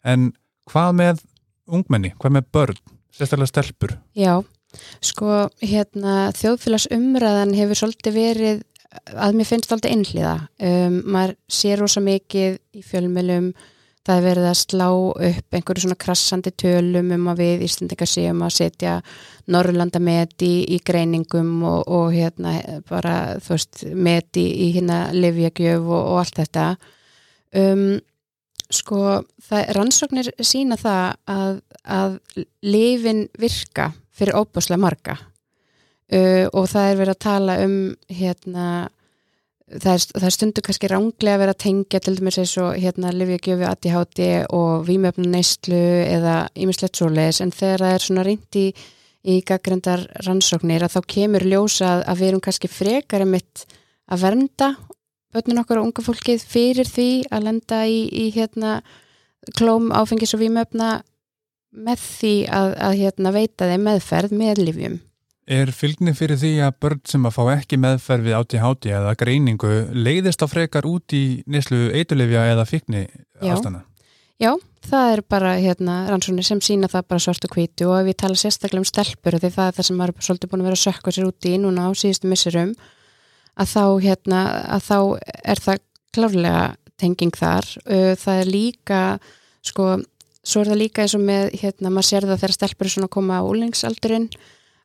en 0.06 0.31
hvað 0.69 0.92
með 1.01 1.24
ungmenni, 1.69 2.13
hvað 2.21 2.36
með 2.38 2.50
börn, 2.54 2.80
sérstaklega 3.13 3.51
stelpur? 3.51 3.95
Já, 4.18 4.44
sko 5.01 5.48
hérna 5.63 6.30
þjóðfélagsumræðan 6.38 7.56
hefur 7.57 7.81
svolítið 7.81 8.19
verið 8.19 8.63
að 9.13 9.36
mér 9.38 9.48
finnst 9.50 9.74
alltaf 9.74 9.92
einhliða. 9.92 10.38
Um, 10.62 11.01
maður 11.13 11.36
sér 11.51 11.83
ósa 11.86 12.01
mikið 12.04 12.57
í 12.77 12.86
fjölmjölum 12.86 13.51
það 14.07 14.16
er 14.16 14.25
verið 14.25 14.48
að 14.50 14.57
slá 14.57 14.88
upp 15.30 15.56
einhverju 15.57 15.83
svona 15.83 16.00
krassandi 16.00 16.54
tölum 16.57 17.12
um 17.13 17.27
að 17.30 17.42
við 17.44 17.66
Íslandika 17.68 18.07
séum 18.10 18.42
að 18.45 18.56
setja 18.56 18.95
Norrlanda 19.54 20.01
met 20.01 20.45
í, 20.45 20.54
í 20.66 20.80
greiningum 20.86 21.51
og, 21.68 21.83
og 21.86 22.13
hérna 22.16 22.56
bara 22.89 23.16
þú 23.44 23.56
veist 23.56 23.83
met 23.94 24.39
í, 24.39 24.45
í 24.66 24.69
hérna 24.77 25.01
livjagjöf 25.13 25.86
og, 25.86 26.00
og 26.00 26.21
allt 26.24 26.42
þetta. 26.42 26.68
Um, 27.60 28.00
sko 28.69 29.21
það 29.50 29.71
rannsóknir 29.77 30.31
sína 30.45 30.77
það 30.80 31.06
að, 31.30 31.56
að 31.85 32.19
lifin 32.66 33.26
virka 33.42 33.92
fyrir 34.19 34.38
óbúslega 34.40 34.81
marga. 34.81 35.18
Uh, 36.09 36.45
og 36.57 36.69
það 36.71 36.88
er 36.88 37.02
verið 37.04 37.16
að 37.16 37.26
tala 37.26 37.59
um 37.66 37.76
hérna 38.09 38.69
það 39.69 39.92
er, 39.94 40.06
það 40.09 40.28
er 40.28 40.33
stundu 40.33 40.64
kannski 40.66 40.90
ránglega 40.90 41.35
að 41.38 41.42
vera 41.44 41.54
að 41.54 41.64
tengja 41.64 42.02
til 42.02 42.16
dæmis 42.18 42.40
eins 42.42 42.54
og 42.61 42.78
hérna 42.81 43.11
livjagjöfu 43.14 43.68
ADHD 43.69 44.21
og 44.57 44.88
výmjöfnu 44.88 45.28
neistlu 45.30 45.81
eða 46.06 46.38
ímislegt 46.57 46.97
svoleiðis. 46.97 47.42
En 47.45 47.54
þegar 47.54 47.85
það 47.85 47.95
er 47.95 48.06
svona 48.06 48.26
reyndi 48.26 48.64
í, 48.69 48.71
í 49.30 49.35
gaggrindar 49.45 50.07
rannsóknir 50.26 50.85
að 50.85 50.95
þá 50.97 51.11
kemur 51.16 51.45
ljósa 51.45 51.92
að, 51.92 52.06
að 52.09 52.21
við 52.21 52.31
erum 52.31 52.45
kannski 52.47 52.71
frekar 52.71 53.28
mitt 53.30 53.66
að 54.09 54.26
vernda 54.26 54.71
börnun 55.30 55.61
okkar 55.61 55.81
og 55.81 55.90
unga 55.90 56.06
fólkið 56.06 56.45
fyrir 56.49 56.90
því 56.90 57.09
að 57.30 57.45
lenda 57.45 57.83
í, 57.85 58.02
í 58.09 58.30
hérna 58.33 58.80
klóm 59.57 59.92
áfengis 59.94 60.33
og 60.33 60.42
výmjöfna 60.42 60.99
með 61.76 62.02
því 62.06 62.33
að, 62.47 62.73
að 62.88 62.97
hérna 63.04 63.35
veita 63.35 63.69
þeim 63.69 63.85
meðferð 63.90 64.35
með 64.40 64.64
livjum 64.64 64.97
Er 65.49 65.71
fylgni 65.73 66.11
fyrir 66.14 66.38
því 66.38 66.52
að 66.61 66.76
börn 66.83 66.99
sem 67.09 67.23
að 67.26 67.33
fá 67.33 67.56
ekki 67.56 67.78
meðferð 67.81 68.28
við 68.28 68.35
átti-hátti 68.38 68.92
eða 68.94 69.16
greiningu 69.18 69.71
leiðist 69.97 70.44
á 70.45 70.47
frekar 70.49 70.85
út 70.85 71.16
í 71.18 71.42
neslu 71.49 71.88
eitulefja 71.97 72.44
eða 72.52 72.66
fyrkni 72.69 73.07
ástana? 73.42 73.81
Já, 74.38 74.52
það 74.85 75.14
er 75.16 75.23
bara 75.33 75.56
hérna, 75.57 75.95
rannsóknir 76.11 76.45
sem 76.45 76.61
sína 76.61 76.88
það 76.92 77.07
bara 77.09 77.23
svart 77.26 77.47
og 77.49 77.57
hvítu 77.57 77.90
og 77.90 78.06
við 78.06 78.19
tala 78.21 78.38
sérstaklega 78.38 78.83
um 78.83 78.88
stelpur 78.88 79.40
því 79.42 79.52
það 79.56 79.71
er 79.71 79.80
það 79.80 79.88
sem 79.90 80.06
er 80.06 80.14
svolítið 80.28 80.52
búin 80.52 80.61
að 80.61 80.69
vera 80.69 80.78
að 80.78 80.83
sökka 80.85 81.16
sér 81.16 81.28
út 81.31 81.49
í 81.49 81.56
núna 81.64 81.90
á 81.90 81.90
síðustu 81.97 82.30
missurum 82.30 82.76
að 83.59 83.73
þá, 83.73 83.83
hérna, 84.06 84.44
að 84.78 84.85
þá 84.85 84.99
er 85.44 85.64
það 85.66 85.83
klárlega 86.16 86.64
tenging 86.99 87.35
þar. 87.35 87.68
Það 87.90 88.40
er 88.44 88.54
líka, 88.54 89.02
sko, 89.66 89.92
svo 90.49 90.63
er 90.63 90.71
það 90.71 90.81
líka 90.81 91.03
eins 91.06 91.15
og 91.18 91.25
með, 91.25 91.51
hérna, 91.61 91.91
maður 91.94 92.09
sér 92.09 92.29
það 92.29 92.41
þegar 92.41 92.56
stelpur 92.57 92.89
er 92.89 92.94
svona 92.95 93.09
að 93.09 93.15
koma 93.15 93.41
á 93.41 93.49
úlingsaldurinn 93.49 94.29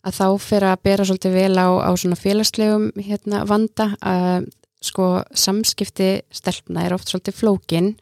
að 0.05 0.19
þá 0.19 0.27
fyrir 0.45 0.69
að 0.69 0.83
bera 0.85 1.07
svolítið 1.09 1.37
vel 1.39 1.55
á, 1.57 1.69
á 1.89 1.91
svona 1.97 2.21
félagslegum 2.21 2.91
hérna, 3.01 3.45
vanda 3.49 3.91
að 4.05 4.51
sko 4.85 5.07
samskipti 5.33 6.11
stelpna 6.35 6.85
er 6.85 6.95
oft 6.97 7.09
svolítið 7.09 7.39
flókin 7.39 7.95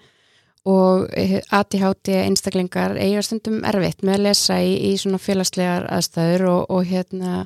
og 0.68 1.08
ADHD 1.50 2.12
einstaklingar 2.22 2.94
eiga 2.98 3.22
stundum 3.26 3.62
erfitt 3.66 4.04
með 4.06 4.18
að 4.18 4.24
lesa 4.28 4.58
í, 4.62 4.74
í 4.90 4.92
svona 4.98 5.18
félagslegar 5.22 5.88
aðstæður 5.90 6.46
og, 6.52 6.62
og 6.70 6.86
hérna 6.86 7.44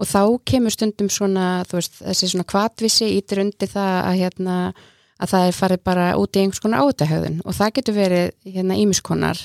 og 0.00 0.08
þá 0.08 0.22
kemur 0.48 0.74
stundum 0.74 1.10
svona 1.12 1.48
veist, 1.70 2.00
þessi 2.00 2.32
svona 2.32 2.48
kvatvísi 2.48 3.10
ítir 3.18 3.44
undir 3.44 3.70
það 3.70 3.98
að 4.00 4.20
hérna 4.22 4.56
að 5.22 5.30
það 5.30 5.48
er 5.48 5.56
farið 5.58 5.82
bara 5.86 6.06
út 6.18 6.36
í 6.36 6.42
einhvers 6.42 6.62
konar 6.62 6.84
átahöðun 6.84 7.40
og 7.44 7.56
það 7.56 7.74
getur 7.78 7.96
verið 7.98 8.54
hérna 8.56 8.78
ímiskonar 8.82 9.42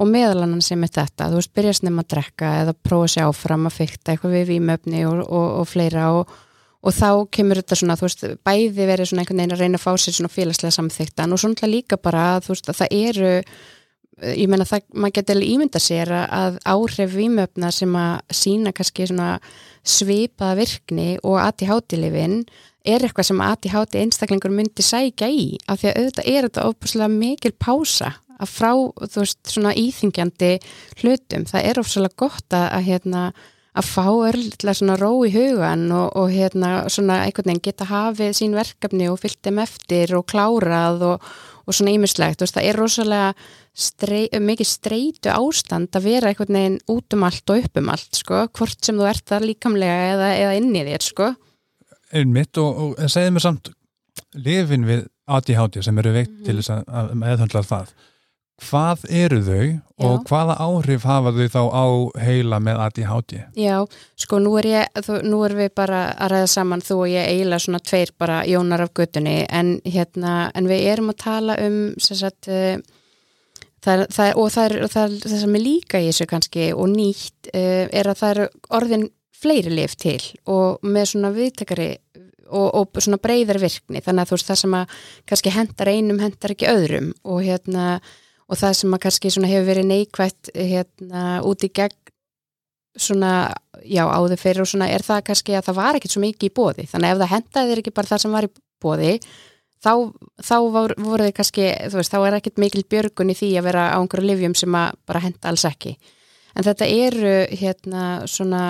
og 0.00 0.08
meðal 0.08 0.44
annan 0.44 0.62
sem 0.64 0.80
er 0.86 0.92
þetta, 0.94 1.28
þú 1.30 1.40
veist, 1.40 1.52
byrja 1.56 1.74
snem 1.80 1.98
að 2.00 2.12
drekka 2.14 2.52
eða 2.62 2.76
prófa 2.88 3.10
sér 3.14 3.26
áfram 3.28 3.66
að 3.68 3.76
fykta 3.80 4.14
eitthvað 4.14 4.36
við 4.38 4.46
výmöfni 4.54 5.02
og, 5.08 5.18
og, 5.26 5.48
og 5.60 5.68
fleira. 5.68 6.06
Og, 6.16 6.38
og 6.80 6.96
þá 6.96 7.10
kemur 7.36 7.60
þetta 7.60 7.76
svona, 7.76 7.98
þú 8.00 8.06
veist, 8.06 8.24
bæði 8.46 8.86
verið 8.88 9.10
svona 9.10 9.24
einhvern 9.24 9.42
veginn 9.42 9.56
að 9.58 9.64
reyna 9.66 9.80
að 9.80 9.84
fá 9.84 9.90
sér 10.00 10.16
svona 10.16 10.32
félagslega 10.32 10.76
samþyktan 10.78 11.36
og 11.36 11.42
svona 11.42 11.68
líka 11.68 12.00
bara, 12.00 12.24
þú 12.40 12.54
veist, 12.54 12.72
að 12.72 12.80
það 12.80 12.96
eru 13.02 13.34
ég 14.20 14.48
menna 14.50 14.66
það, 14.68 14.86
maður 14.94 15.16
getur 15.20 15.42
ímynda 15.44 15.80
sér 15.80 16.10
að 16.12 16.58
áhrif 16.68 17.12
výmöfna 17.14 17.70
sem 17.72 17.94
að 17.96 18.34
sína 18.36 18.72
kannski 18.76 19.08
svona 19.08 19.30
svipaða 19.86 20.58
virkni 20.60 21.08
og 21.24 21.38
ADHD-lifin 21.40 22.42
er 22.84 23.04
eitthvað 23.04 23.28
sem 23.30 23.44
ADHD 23.44 24.00
einstaklingur 24.00 24.52
myndi 24.54 24.84
sækja 24.84 25.28
í 25.28 25.46
af 25.68 25.82
því 25.82 25.90
að 25.90 26.00
auðvitað 26.00 26.32
er 26.32 26.48
þetta 26.48 26.66
óbúslega 26.70 27.12
mikil 27.12 27.54
pása 27.60 28.12
að 28.40 28.52
frá 28.54 28.72
þú 29.04 29.22
veist 29.22 29.52
svona 29.52 29.76
íþingjandi 29.76 30.52
hlutum, 31.02 31.46
það 31.48 31.66
er 31.70 31.80
óbúslega 31.82 32.20
gott 32.22 32.56
að, 32.56 32.76
hérna 32.88 33.24
að 33.76 33.86
fá 33.86 34.06
örlitlega 34.08 34.78
svona 34.80 34.96
ró 34.98 35.12
í 35.28 35.30
hugan 35.34 35.86
og, 35.94 36.08
og 36.18 36.32
hérna 36.32 36.72
svona 36.90 37.20
einhvern 37.26 37.52
veginn 37.52 37.64
geta 37.68 37.86
hafið 37.90 38.34
sín 38.38 38.56
verkefni 38.56 39.10
og 39.12 39.20
fyllt 39.22 39.42
þeim 39.44 39.60
eftir 39.62 40.14
og 40.18 40.26
klárað 40.32 41.04
og, 41.12 41.28
og 41.68 41.76
svona 41.76 41.94
ímislegt, 41.94 42.40
þú 42.40 42.48
veist 42.48 42.56
það 42.56 42.70
er 42.70 42.80
rosalega 42.80 43.28
strei, 43.76 44.24
mikið 44.40 44.70
streitu 44.72 45.30
ástand 45.36 45.94
að 45.94 46.08
vera 46.08 46.32
einhvern 46.32 46.58
veginn 46.58 46.80
út 46.90 47.14
um 47.14 47.28
allt 47.28 47.52
og 47.52 47.62
upp 47.62 47.78
um 47.78 47.92
allt 47.92 48.18
sko, 48.24 48.42
hvort 48.56 48.88
sem 48.88 48.98
þú 48.98 49.06
ert 49.12 49.28
það 49.30 49.48
líkamlega 49.52 50.10
eða, 50.16 50.32
eða 50.40 50.58
inn 50.58 50.74
í 50.74 50.84
þér 50.88 51.06
sko 51.06 51.30
einmitt 52.12 52.60
og, 52.60 52.84
og 52.98 53.10
segið 53.10 53.34
mér 53.36 53.46
samt 53.46 53.72
lifin 54.34 54.86
við 54.88 55.06
ADHD 55.30 55.82
sem 55.84 55.98
eru 56.02 56.14
veikt 56.14 56.32
mm. 56.32 56.44
til 56.46 56.60
þess 56.60 56.72
að 56.86 57.12
meðhundla 57.18 57.64
það 57.66 57.92
hvað 58.60 59.04
eru 59.08 59.40
þau 59.44 59.64
og 60.00 60.14
Já. 60.14 60.22
hvaða 60.28 60.56
áhrif 60.60 61.04
hafa 61.08 61.32
þau 61.36 61.48
þá 61.54 61.60
á 61.72 61.86
heila 62.24 62.60
með 62.62 62.80
ADHD? 62.84 63.34
Já, 63.58 63.76
sko 64.20 64.40
nú 64.42 64.54
er 64.60 64.68
ég, 64.68 65.02
nú 65.24 65.42
er 65.46 65.56
við 65.58 65.72
bara 65.76 66.02
að 66.12 66.32
ræða 66.34 66.50
saman 66.54 66.84
þú 66.84 66.98
og 67.04 67.12
ég 67.12 67.28
eiginlega 67.28 67.64
svona 67.64 67.82
tveir 67.90 68.14
bara 68.20 68.40
jónar 68.48 68.84
af 68.84 68.94
göttunni 68.96 69.36
en 69.48 69.78
hérna, 69.84 70.34
en 70.54 70.68
við 70.70 70.88
erum 70.92 71.12
að 71.12 71.20
tala 71.24 71.56
um 71.64 71.78
sagt, 72.00 72.50
uh, 72.50 72.76
það, 73.84 74.06
það, 74.12 74.34
og 74.34 74.52
það 74.56 74.66
er, 74.66 74.76
það 74.96 75.06
er 75.06 75.16
það 75.24 75.38
sem 75.44 75.56
er 75.56 75.66
líka 75.66 76.02
í 76.02 76.10
þessu 76.10 76.28
kannski 76.34 76.68
og 76.74 76.92
nýtt 76.92 77.52
uh, 77.54 77.86
er 77.88 78.12
að 78.12 78.22
það 78.22 78.36
eru 78.36 78.50
orðin 78.80 79.08
fleiri 79.40 79.72
lif 79.72 79.96
til 80.00 80.20
og 80.50 80.82
með 80.84 81.12
svona 81.12 81.32
viðtekari 81.34 81.90
og, 82.50 82.68
og 82.74 83.00
svona 83.00 83.20
breyðar 83.22 83.60
virkni. 83.62 84.02
Þannig 84.04 84.24
að 84.24 84.30
þú 84.30 84.38
veist 84.38 84.50
það 84.50 84.60
sem 84.62 84.76
að 84.80 84.96
kannski 85.30 85.54
hendar 85.54 85.92
einum 85.92 86.22
hendar 86.22 86.54
ekki 86.54 86.70
öðrum 86.70 87.12
og 87.24 87.42
hérna 87.46 87.86
og 88.50 88.58
það 88.58 88.78
sem 88.80 88.96
að 88.96 89.02
kannski 89.06 89.34
svona 89.34 89.50
hefur 89.50 89.68
verið 89.70 89.90
neikvægt 89.90 90.50
hérna 90.56 91.26
út 91.46 91.66
í 91.66 91.70
gegn 91.70 91.96
svona, 92.98 93.52
já 93.86 94.02
áður 94.02 94.40
fyrir 94.40 94.64
og 94.64 94.68
svona 94.68 94.90
er 94.90 95.04
það 95.06 95.22
kannski 95.28 95.54
að 95.54 95.68
það 95.68 95.78
var 95.78 95.96
ekkert 95.96 96.16
svo 96.16 96.24
mikið 96.24 96.48
í 96.48 96.54
bóði 96.58 96.86
þannig 96.90 97.06
að 97.06 97.14
ef 97.14 97.20
það 97.20 97.32
hendaði 97.36 97.70
þér 97.70 97.82
ekki 97.84 97.92
bara 97.94 98.10
það 98.10 98.22
sem 98.24 98.34
var 98.34 98.46
í 98.48 98.50
bóði 98.82 99.12
þá, 99.84 99.92
þá 100.42 100.56
voru 100.60 101.26
þið 101.26 101.34
kannski, 101.36 101.66
þú 101.88 102.00
veist, 102.00 102.12
þá 102.12 102.20
er 102.20 102.38
ekkert 102.38 102.62
mikil 102.62 102.84
björgun 102.90 103.32
í 103.32 103.36
því 103.38 103.50
að 103.60 103.68
vera 103.70 103.86
á 103.96 103.98
einhverju 104.00 104.30
livjum 104.30 104.56
sem 104.58 104.76
að 104.76 104.96
bara 105.08 105.22
henda 105.24 105.50
alls 105.50 105.66
ekki. 105.68 105.96
En 106.58 106.66
þetta 106.66 106.88
eru 106.90 107.34
hérna 107.60 108.04
svona 108.28 108.64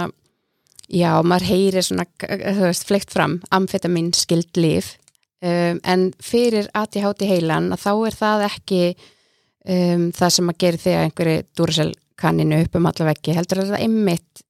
Já, 0.91 1.13
maður 1.23 1.47
heyrir 1.53 1.87
svona, 1.87 2.07
þú 2.19 2.67
veist, 2.67 2.87
fleikt 2.89 3.15
fram 3.15 3.39
amfetamin 3.55 4.11
skild 4.17 4.59
lif 4.59 4.97
um, 5.39 5.79
en 5.87 6.09
fyrir 6.23 6.67
ADHD 6.75 7.29
heilan 7.31 7.71
þá 7.79 7.91
er 8.09 8.17
það 8.17 8.47
ekki 8.49 8.83
um, 8.91 10.09
það 10.17 10.37
sem 10.37 10.51
að 10.51 10.61
gera 10.65 10.81
að 10.81 11.05
einhverju 11.05 11.45
dúrasel 11.59 11.93
kanninu 12.21 12.59
upp 12.65 12.77
um 12.77 12.89
alla 12.91 13.09
veggi 13.13 13.37
heldur 13.37 13.63
að 13.63 13.71
það 13.71 13.79
er 13.79 13.87
einmitt 13.87 14.45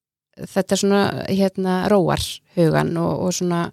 þetta 0.50 0.78
svona, 0.80 1.02
hérna, 1.28 1.76
róar 1.92 2.24
hugan 2.56 2.96
og, 2.96 3.26
og 3.26 3.36
svona 3.36 3.66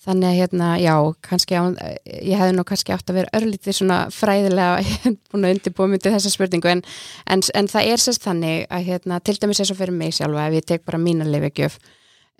Þannig 0.00 0.30
að 0.30 0.38
hérna, 0.38 0.66
já, 0.80 0.94
kannski 1.20 1.56
á, 1.60 1.62
ég 2.08 2.38
hefði 2.40 2.52
nú 2.56 2.62
kannski 2.64 2.92
átt 2.94 3.10
að 3.12 3.18
vera 3.18 3.32
örlítið 3.36 3.74
svona 3.76 3.98
fræðilega 4.16 4.78
búin 5.28 5.44
að 5.44 5.56
undirbúa 5.58 5.90
myndið 5.92 6.14
þessa 6.16 6.32
spurningu 6.32 6.70
en, 6.72 6.80
en, 7.28 7.42
en 7.58 7.68
það 7.68 7.90
er 7.92 8.00
sérst 8.00 8.24
þannig 8.24 8.62
að 8.72 8.86
hérna, 8.86 9.18
til 9.20 9.36
dæmis 9.36 9.60
eins 9.60 9.72
og 9.74 9.80
fyrir 9.82 9.98
mig 9.98 10.16
sjálfa 10.16 10.46
ef 10.46 10.56
ég 10.56 10.68
tek 10.70 10.86
bara 10.88 11.02
mína 11.02 11.26
lifegjöf 11.28 11.76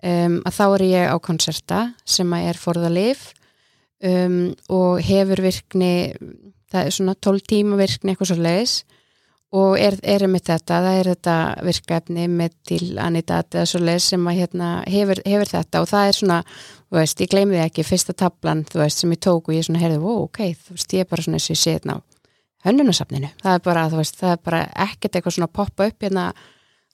um, 0.01 0.39
að 0.41 0.57
þá 0.57 0.63
er 0.65 0.85
ég 0.87 1.13
á 1.13 1.15
konserta 1.21 1.83
sem 2.01 2.33
að 2.33 2.47
er 2.49 2.61
forðalif 2.63 3.27
um, 4.09 4.39
og 4.73 5.05
hefur 5.05 5.43
virkni, 5.45 5.93
það 6.73 6.89
er 6.89 6.97
svona 6.97 7.17
12 7.29 7.45
tíma 7.53 7.77
virkni 7.77 8.15
eitthvað 8.15 8.33
svo 8.33 8.41
leiðis 8.41 8.75
og 9.51 9.73
er, 9.79 9.97
er 10.07 10.23
með 10.31 10.45
þetta, 10.47 10.77
það 10.85 10.97
er 10.99 11.09
þetta 11.11 11.37
virkefni 11.67 12.27
með 12.31 12.53
til 12.69 12.85
anidat 13.03 13.57
eða 13.57 13.67
svo 13.67 13.81
leiðis 13.83 14.11
sem 14.13 14.29
að 14.31 14.37
hérna 14.39 14.69
hefur, 14.87 15.19
hefur 15.27 15.51
þetta. 15.51 15.81
Og 15.81 15.89
það 15.91 16.07
er 16.07 16.17
svona 16.19 16.37
þú 16.91 16.99
veist, 16.99 17.21
ég 17.23 17.31
gleymi 17.31 17.55
því 17.55 17.65
ekki, 17.65 17.85
fyrsta 17.87 18.15
tablan 18.15 18.63
þú 18.67 18.81
veist, 18.83 19.03
sem 19.03 19.11
ég 19.15 19.21
tók 19.23 19.47
og 19.47 19.55
ég 19.55 19.67
svona 19.67 19.81
heyrði, 19.83 19.99
wow, 20.03 20.25
ok 20.27 20.41
þú 20.59 20.77
veist, 20.77 20.95
ég 20.95 21.05
er 21.05 21.11
bara 21.11 21.25
svona 21.25 21.39
og 21.39 21.53
ég 21.53 21.59
sé 21.59 21.75
þetta 21.77 21.95
á 21.95 21.97
hönnunasafninu, 22.67 23.29
það 23.41 23.55
er 23.57 23.61
bara, 23.65 23.85
þú 23.89 24.01
veist, 24.01 24.17
það 24.19 24.33
er 24.35 24.41
bara 24.49 24.59
ekkert 24.85 25.15
eitthvað 25.15 25.37
svona 25.37 25.51
poppa 25.59 25.87
upp 25.89 26.05
hérna 26.05 26.25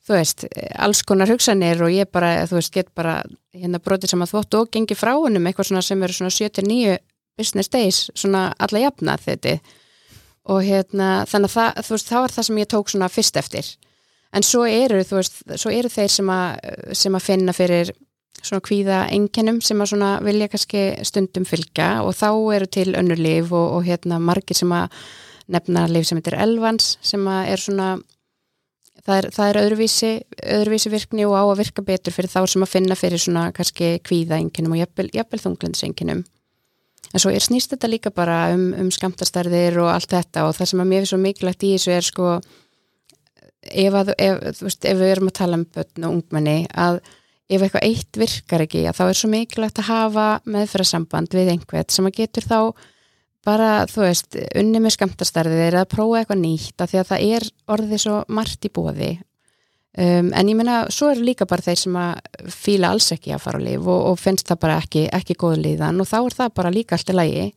þú 0.08 0.16
veist, 0.16 0.46
alls 0.86 1.02
konar 1.04 1.34
hugsanir 1.34 1.82
og 1.84 1.92
ég 1.92 2.12
bara, 2.14 2.30
þú 2.48 2.60
veist, 2.60 2.74
get 2.74 2.94
bara 2.96 3.18
hérna 3.58 3.82
brotið 3.84 4.14
sem 4.14 4.24
að 4.24 4.32
þvóttu 4.36 4.62
og 4.62 4.72
gengi 4.72 4.96
frá 4.96 5.12
hennum 5.18 5.50
eitthvað 5.50 5.72
svona 5.72 5.84
sem 5.84 6.06
eru 6.06 6.16
svona 6.16 6.36
79 6.38 7.02
business 7.38 7.74
days, 7.74 8.06
svona 8.16 8.52
alla 8.64 8.86
jafna 8.86 9.18
þetta 9.22 9.58
og 10.48 10.64
hérna 10.64 11.26
þannig 11.28 11.52
að 11.52 11.56
það, 11.58 11.92
veist, 11.92 12.10
þá 12.10 12.18
er 12.22 12.34
það 12.36 12.48
sem 12.48 12.60
ég 12.62 12.72
tók 12.72 12.92
svona 12.92 13.12
fyrst 13.12 13.40
eftir. 13.40 13.70
En 14.36 14.44
svo 14.44 14.66
eru, 14.68 15.00
veist, 15.12 15.40
svo 15.56 15.72
eru 15.74 15.92
þeir 15.92 16.12
sem 16.14 16.30
að, 16.32 16.68
sem 16.96 17.16
að 17.16 17.26
finna 17.26 17.56
fyrir 17.56 17.94
svona 18.38 18.64
kvíða 18.64 19.00
enginum 19.16 19.62
sem 19.66 19.80
að 19.82 19.92
svona 19.94 20.12
vilja 20.24 20.50
kannski 20.52 20.84
stundum 21.08 21.48
fylgja. 21.48 22.04
Og 22.06 22.16
þá 22.16 22.30
eru 22.58 22.68
til 22.72 22.92
önnur 23.00 23.20
liv 23.20 23.52
og, 23.54 23.80
og 23.80 23.88
hérna 23.88 24.20
margir 24.24 24.60
sem 24.60 24.72
að 24.76 24.94
nefna 25.52 25.88
liv 25.92 26.06
sem 26.08 26.20
heitir 26.20 26.38
elvans 26.38 26.98
sem 27.06 27.24
að 27.32 27.54
er 27.54 27.64
svona 27.64 27.90
það 29.08 29.18
er, 29.18 29.28
það 29.32 29.50
er 29.50 29.60
öðruvísi, 29.62 30.10
öðruvísi 30.58 30.92
virkni 30.92 31.28
og 31.28 31.38
á 31.40 31.44
að 31.48 31.60
virka 31.62 31.86
betur 31.88 32.16
fyrir 32.16 32.32
þá 32.32 32.42
sem 32.52 32.66
að 32.66 32.74
finna 32.74 32.98
fyrir 33.00 33.24
svona 33.24 33.46
kannski 33.56 33.94
kvíða 34.04 34.42
enginum 34.42 34.76
og 34.76 34.82
jafnvel, 34.82 35.40
þunglendisenginum 35.46 36.26
en 37.14 37.24
svo 37.24 37.32
er 37.32 37.44
snýst 37.44 37.74
þetta 37.74 37.92
líka 37.92 38.14
bara 38.14 38.48
um, 38.56 38.70
um 38.78 38.90
skamtastarðir 38.94 39.80
og 39.84 39.92
allt 39.94 40.12
þetta 40.12 40.48
og 40.48 40.56
það 40.58 40.72
sem 40.72 40.84
að 40.84 40.90
mér 40.92 41.06
er 41.06 41.12
svo 41.12 41.22
mikilvægt 41.22 41.68
í 41.68 41.76
þessu 41.76 41.94
er 41.96 42.08
sko 42.08 42.34
ef, 43.68 43.94
að, 43.94 44.12
ef, 44.18 44.62
veist, 44.64 44.84
ef 44.84 45.00
við 45.00 45.14
erum 45.14 45.32
að 45.32 45.40
tala 45.40 45.60
um 45.60 45.66
börn 45.78 46.10
og 46.10 46.20
ungmenni 46.20 46.58
að 46.74 47.00
ef 47.48 47.64
eitthvað 47.64 47.88
eitt 47.88 48.20
virkar 48.20 48.66
ekki 48.66 48.84
þá 48.92 49.04
er 49.08 49.18
svo 49.18 49.32
mikilvægt 49.32 49.82
að 49.82 49.90
hafa 49.92 50.28
meðfærasamband 50.50 51.36
við 51.38 51.54
einhvert 51.56 51.96
sem 51.96 52.08
að 52.10 52.20
getur 52.22 52.48
þá 52.48 52.60
bara, 53.48 53.72
þú 53.88 54.04
veist, 54.04 54.36
unni 54.60 54.82
með 54.84 54.98
skamtastarðið 54.98 55.64
er 55.70 55.80
að 55.80 55.90
prófa 55.94 56.22
eitthvað 56.22 56.42
nýtt 56.42 56.84
af 56.84 56.92
því 56.92 57.00
að 57.00 57.10
það 57.14 57.28
er 57.38 57.48
orðið 57.78 58.04
svo 58.04 58.18
margt 58.36 58.68
í 58.68 58.74
bóði 58.76 59.12
um, 59.98 60.30
en 60.32 60.52
ég 60.52 60.58
menna, 60.58 60.84
svo 60.94 61.10
eru 61.14 61.26
líka 61.26 61.48
bara 61.50 61.66
þeir 61.66 61.82
sem 61.82 61.98
að 62.00 62.52
fíla 62.54 62.92
alls 62.94 63.10
ekki 63.16 63.34
að 63.36 63.44
fara 63.46 63.62
á 63.62 63.66
líf 63.66 63.88
og, 63.88 64.04
og 64.12 64.22
finnst 64.22 64.48
það 64.50 64.62
bara 64.66 64.78
ekki, 64.84 65.08
ekki 65.14 65.38
góð 65.40 65.58
líðan 65.66 66.04
og 66.04 66.10
þá 66.10 66.20
er 66.20 66.38
það 66.38 66.54
bara 66.62 66.76
líka 66.76 66.98
allt 66.98 67.12
í 67.12 67.18
lagi. 67.18 67.50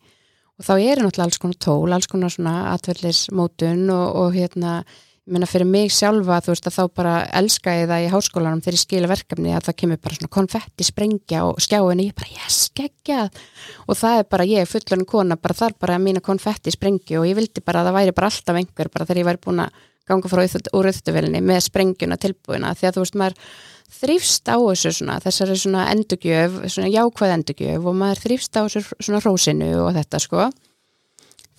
Og 0.61 0.67
þá 0.67 0.73
er 0.77 0.99
náttúrulega 1.01 1.29
alls 1.29 1.39
konar 1.41 1.61
tól, 1.65 1.93
alls 1.95 2.09
konar 2.11 2.33
svona 2.33 2.57
atverðlismótun 2.75 3.87
og, 3.89 4.19
og 4.21 4.35
hérna 4.35 4.81
ég 4.81 5.35
menna 5.35 5.47
fyrir 5.49 5.69
mig 5.69 5.91
sjálfa 5.93 6.39
þú 6.41 6.51
veist 6.51 6.67
að 6.67 6.75
þá 6.75 6.95
bara 6.97 7.13
elska 7.39 7.73
ég 7.77 7.89
það 7.91 8.03
í 8.03 8.09
háskólanum 8.11 8.61
þegar 8.65 8.77
ég 8.77 8.81
skila 8.81 9.09
verkefni 9.11 9.53
að 9.53 9.67
það 9.67 9.77
kemur 9.81 9.99
bara 10.01 10.17
svona 10.17 10.33
konfetti 10.35 10.87
sprengja 10.87 11.43
og 11.45 11.61
skjáinu 11.61 12.07
ég 12.07 12.17
bara 12.17 12.33
yes, 12.35 12.57
geggjað. 12.77 13.39
Og 13.85 13.99
það 14.01 14.17
er 14.17 14.27
bara 14.33 14.47
ég 14.49 14.69
fullurinn 14.69 15.07
kona 15.09 15.37
bara 15.37 15.57
þar 15.61 15.77
bara 15.77 15.99
mína 16.01 16.25
konfetti 16.25 16.73
sprengju 16.73 17.21
og 17.21 17.29
ég 17.29 17.37
vildi 17.37 17.63
bara 17.63 17.83
að 17.83 17.91
það 17.91 17.97
væri 17.99 18.15
bara 18.17 18.31
alltaf 18.33 18.61
einhver 18.61 18.91
bara 18.91 19.07
þegar 19.07 19.21
ég 19.21 19.29
væri 19.29 19.43
búin 19.45 19.63
að 19.67 19.79
ganga 20.09 20.31
frá 20.31 20.41
úr 20.41 20.89
auðvitaðvelinni 20.89 21.43
með 21.45 21.61
sprengjuna 21.67 22.17
tilbúina 22.21 22.73
því 22.77 22.89
að 22.89 22.97
þú 22.97 23.05
veist 23.05 23.19
maður 23.21 23.37
þrýfst 23.91 24.49
á 24.49 24.57
þessu 24.57 24.91
svona 24.95 25.19
þessari 25.21 25.59
svona 25.59 25.85
endugjöf, 25.91 26.57
svona 26.71 26.91
jákvæð 26.91 27.35
endugjöf 27.35 27.87
og 27.87 27.97
maður 27.99 28.23
þrýfst 28.25 28.57
á 28.57 28.61
þessu 28.65 28.83
svona 28.97 29.21
rósinu 29.25 29.71
og 29.83 29.93
þetta 29.97 30.21
sko. 30.23 30.49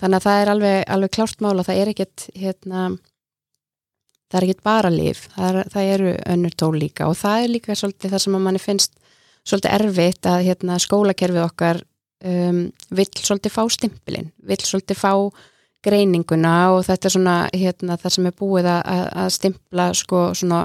Þannig 0.03 0.19
að 0.19 0.27
það 0.27 0.41
er 0.41 0.51
alveg, 0.51 0.79
alveg 0.97 1.15
klárt 1.15 1.45
mála, 1.45 1.65
það 1.67 1.81
er 1.83 1.91
ekkit 1.93 2.27
hérna 2.35 2.87
það 4.33 4.39
er 4.41 4.47
ekki 4.49 4.65
bara 4.65 4.91
líf, 4.93 5.27
það, 5.35 5.47
er, 5.61 5.71
það 5.75 5.93
eru 5.95 6.13
önnur 6.35 6.57
tól 6.57 6.73
líka 6.81 7.09
og 7.11 7.19
það 7.21 7.45
er 7.45 7.53
líka 7.53 7.77
svolítið 7.77 8.15
það 8.15 8.25
sem 8.25 8.37
að 8.39 8.45
manni 8.47 8.63
finnst 8.63 8.95
svolítið 9.43 9.75
erfitt 9.77 10.29
að 10.31 10.45
hérna, 10.47 10.79
skólakerfið 10.81 11.45
okkar 11.45 11.83
um, 12.25 12.63
vill 12.97 13.09
svolítið 13.19 13.55
fá 13.55 13.63
stimpilinn, 13.77 14.31
vill 14.49 14.61
svolítið 14.63 15.01
fá 15.03 15.13
greininguna 15.85 16.57
og 16.75 16.85
þetta 16.87 17.09
er 17.09 17.15
svona 17.17 17.37
hérna, 17.53 17.99
það 18.01 18.17
sem 18.17 18.29
er 18.29 18.37
búið 18.39 18.69
að, 18.71 19.03
að 19.25 19.33
stimpla 19.37 19.89
sko 19.99 20.23
svona, 20.39 20.63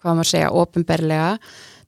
hvað 0.00 0.18
maður 0.18 0.30
segja, 0.32 0.50
ofinberlega 0.62 1.30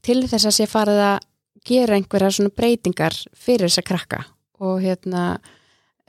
til 0.02 0.20
þess 0.26 0.48
að 0.50 0.56
sé 0.58 0.68
farið 0.70 1.02
að 1.06 1.18
gera 1.66 1.98
einhverja 1.98 2.30
svona 2.36 2.54
breytingar 2.56 3.16
fyrir 3.38 3.68
þess 3.68 3.82
að 3.82 3.88
krakka. 3.90 4.22
Og 4.62 4.80
hérna 4.82 5.24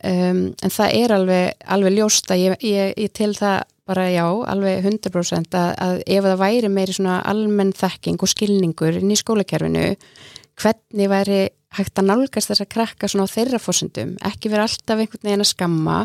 um, 0.03 0.41
en 0.53 0.73
það 0.73 0.97
er 0.97 1.15
alveg, 1.17 1.65
alveg 1.75 1.97
ljóst 1.97 2.33
að 2.33 2.43
ég, 2.43 2.65
ég, 2.65 2.93
ég 3.05 3.13
til 3.13 3.31
það 3.37 3.61
bara 3.89 4.07
já, 4.13 4.23
alveg 4.23 4.85
100% 4.87 5.57
að, 5.59 5.73
að 5.83 5.97
ef 6.07 6.23
það 6.23 6.39
væri 6.39 6.71
meiri 6.71 6.95
svona 6.95 7.17
almenn 7.27 7.73
þekking 7.75 8.21
og 8.23 8.31
skilningur 8.31 8.99
inn 9.01 9.11
í 9.11 9.19
skólakerfinu 9.19 9.89
hvernig 10.61 11.09
væri 11.11 11.39
hægt 11.73 11.99
að 11.99 12.09
nálgast 12.11 12.51
þess 12.51 12.63
að 12.63 12.71
krakka 12.75 13.09
svona 13.09 13.25
á 13.27 13.33
þeirra 13.33 13.59
fórsendum, 13.59 14.13
ekki 14.23 14.51
vera 14.53 14.67
alltaf 14.67 15.01
einhvern 15.01 15.25
veginn 15.25 15.43
að 15.43 15.49
skamma, 15.49 15.97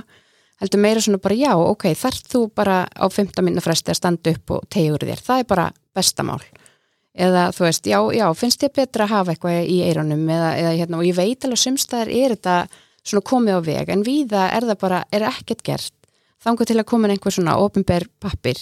heldur 0.63 0.83
meira 0.83 1.03
svona 1.03 1.21
bara 1.23 1.37
já, 1.39 1.53
ok, 1.55 1.91
þarf 1.99 2.31
þú 2.33 2.43
bara 2.57 2.81
á 2.89 3.07
15 3.07 3.45
minna 3.47 3.63
fresti 3.65 3.93
að 3.95 4.01
standa 4.01 4.35
upp 4.35 4.57
og 4.57 4.67
tegjur 4.73 5.07
þér, 5.07 5.23
það 5.25 5.45
er 5.45 5.49
bara 5.53 5.69
bestamál 5.97 6.43
eða 7.19 7.49
þú 7.55 7.67
veist, 7.67 7.87
já, 7.91 7.99
já, 8.15 8.27
finnst 8.39 8.63
þér 8.63 8.75
betra 8.79 9.07
að 9.07 9.15
hafa 9.15 9.35
eitthvað 9.35 9.71
í 9.71 9.79
eironum 9.87 10.25
eða, 10.31 10.51
eða 10.61 10.75
hérna, 10.79 11.01
og 11.01 11.09
ég 11.09 11.17
veit 11.19 11.47
alveg 11.47 11.63
sumstaðar 11.63 12.11
er 12.15 12.35
þetta 12.37 12.57
svona 13.03 13.27
komið 13.27 13.59
á 13.59 13.61
veg, 13.67 13.93
en 13.95 14.05
viða 14.07 14.49
er 14.55 14.67
það 14.69 14.81
bara, 14.83 15.05
er 15.15 15.25
ekkert 15.31 15.65
gert. 15.67 15.95
Þangu 16.45 16.67
til 16.69 16.77
að 16.79 16.87
koma 16.87 17.11
einhver 17.11 17.35
svona 17.35 17.57
ofinber 17.59 18.07
pappir 18.23 18.61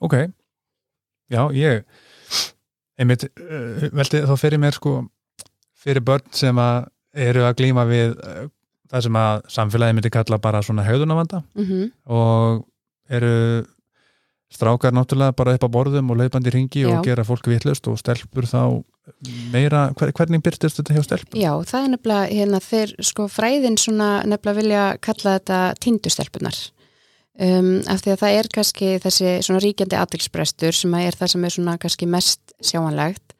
Ok, 0.00 0.14
já, 1.28 1.42
ég 1.52 1.82
einmitt, 2.98 3.26
uh, 3.28 3.88
veldi 3.94 4.22
þá 4.26 4.34
fyrir 4.38 4.62
mér 4.62 4.76
sko, 4.78 4.92
fyrir 5.78 6.04
börn 6.06 6.30
sem 6.34 6.58
að 6.62 6.88
eru 7.28 7.44
að 7.46 7.56
glíma 7.58 7.84
við 7.88 8.14
uh, 8.14 8.46
það 8.88 9.06
sem 9.06 9.18
að 9.20 9.40
samfélagi 9.54 9.96
myndi 9.96 10.12
kalla 10.12 10.38
bara 10.42 10.62
svona 10.62 10.86
höfðunavanda 10.86 11.42
mm 11.54 11.64
-hmm. 11.64 11.90
og 12.04 12.64
eru 13.08 13.66
strákar 14.48 14.94
náttúrulega 14.96 15.36
bara 15.36 15.54
upp 15.54 15.64
á 15.68 15.68
borðum 15.68 16.10
og 16.10 16.16
laupandi 16.16 16.50
ringi 16.50 16.84
Já. 16.84 16.88
og 16.88 17.04
gera 17.04 17.24
fólk 17.24 17.46
vitlust 17.50 17.88
og 17.88 17.98
stelpur 17.98 18.48
þá 18.48 18.82
meira, 19.52 19.88
hver, 19.96 20.12
hvernig 20.12 20.42
byrtist 20.44 20.80
þetta 20.80 20.96
hjá 20.96 21.04
stelpur? 21.04 21.38
Já, 21.40 21.52
það 21.68 21.84
er 21.84 21.92
nefnilega 21.94 22.32
hérna 22.32 22.60
þeir 22.64 22.94
sko 23.04 23.28
fræðin 23.28 23.78
svona 23.80 24.08
nefnilega 24.24 24.60
vilja 24.60 24.84
kalla 25.04 25.36
þetta 25.38 25.60
tindustelpunar 25.84 26.58
um, 27.38 27.72
af 27.88 28.04
því 28.04 28.14
að 28.14 28.20
það 28.22 28.36
er 28.38 28.50
kannski 28.54 28.92
þessi 29.04 29.34
svona 29.46 29.64
ríkjandi 29.64 30.00
aðtilsbrestur 30.00 30.80
sem 30.80 30.96
að 30.96 31.08
er 31.08 31.18
það 31.20 31.34
sem 31.34 31.44
er 31.44 31.56
svona 31.56 31.78
kannski 31.82 32.08
mest 32.08 32.56
sjáanlegt 32.60 33.36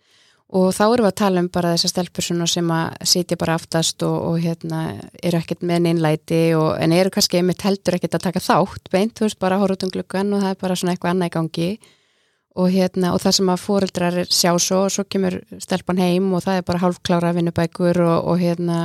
og 0.49 0.71
þá 0.73 0.83
erum 0.87 1.05
við 1.05 1.11
að 1.11 1.19
tala 1.21 1.43
um 1.43 1.51
bara 1.53 1.75
þessar 1.75 1.93
stelpur 1.93 2.25
svona 2.25 2.47
sem 2.49 2.71
að 2.73 3.09
sitja 3.11 3.37
bara 3.41 3.59
aftast 3.59 4.05
og, 4.07 4.17
og 4.31 4.39
hérna 4.41 4.81
eru 5.21 5.41
ekkert 5.43 5.67
með 5.69 5.83
neinlæti 5.85 6.41
og, 6.57 6.71
en 6.81 6.95
eru 6.97 7.13
kannski 7.13 7.43
einmitt 7.43 7.65
heldur 7.67 7.99
ekkert 7.99 8.17
að 8.17 8.25
taka 8.31 8.43
þátt 8.45 8.89
beint, 8.95 9.13
þú 9.19 9.27
veist, 9.27 9.41
bara 9.43 9.61
horfa 9.61 9.77
út 9.77 9.85
um 9.85 9.93
gluggan 9.93 10.33
og 10.33 10.45
það 10.45 10.55
er 10.55 10.61
bara 10.63 10.79
svona 10.81 10.95
eitthvað 10.95 11.15
annað 11.15 11.31
í 11.31 11.35
gangi. 11.37 11.71
Og 12.59 12.73
hérna, 12.75 13.13
og 13.15 13.21
það 13.23 13.35
sem 13.37 13.51
að 13.53 13.61
fóreldrar 13.63 14.17
sjá 14.35 14.51
svo 14.59 14.79
svo 14.91 15.05
kemur 15.07 15.37
stelpan 15.63 16.01
heim 16.01 16.33
og 16.35 16.43
það 16.43 16.59
er 16.59 16.65
bara 16.67 16.81
hálfklára 16.83 17.35
vinnubækur 17.37 18.01
og, 18.03 18.33
og 18.33 18.41
hérna 18.41 18.79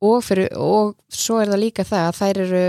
og, 0.00 0.24
fyrir, 0.26 0.48
og 0.56 0.96
svo 1.12 1.38
er 1.38 1.52
það 1.52 1.62
líka 1.66 1.84
það 1.86 2.08
að 2.08 2.18
þær 2.18 2.40
eru 2.46 2.64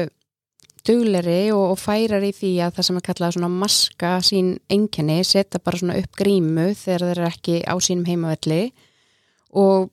dugleri 0.88 1.51
og, 1.53 1.73
og 1.73 1.79
færar 1.79 2.23
í 2.25 2.31
því 2.35 2.51
að 2.65 2.77
það 2.77 2.88
sem 2.88 3.00
er 3.00 3.05
kallað 3.07 3.35
svona 3.35 3.50
maska 3.53 4.11
sín 4.25 4.53
einkenni, 4.71 5.19
setja 5.27 5.61
bara 5.63 5.81
svona 5.81 5.97
upp 6.01 6.17
grímu 6.17 6.71
þegar 6.77 7.07
þeir 7.07 7.17
eru 7.17 7.27
ekki 7.29 7.57
á 7.67 7.75
sínum 7.83 8.07
heimavelli. 8.09 8.61
Og 9.61 9.91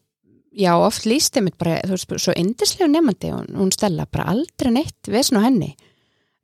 já, 0.54 0.72
oft 0.76 1.06
líst 1.08 1.36
þeim 1.36 1.50
bara, 1.58 1.78
þú 1.84 1.96
veist, 1.96 2.16
svo 2.24 2.34
indislegu 2.38 2.90
nefandi 2.90 3.34
hún, 3.34 3.52
hún 3.58 3.74
stella 3.74 4.08
bara 4.10 4.30
aldrei 4.32 4.72
neitt 4.74 5.12
vesn 5.12 5.38
á 5.38 5.46
henni. 5.46 5.74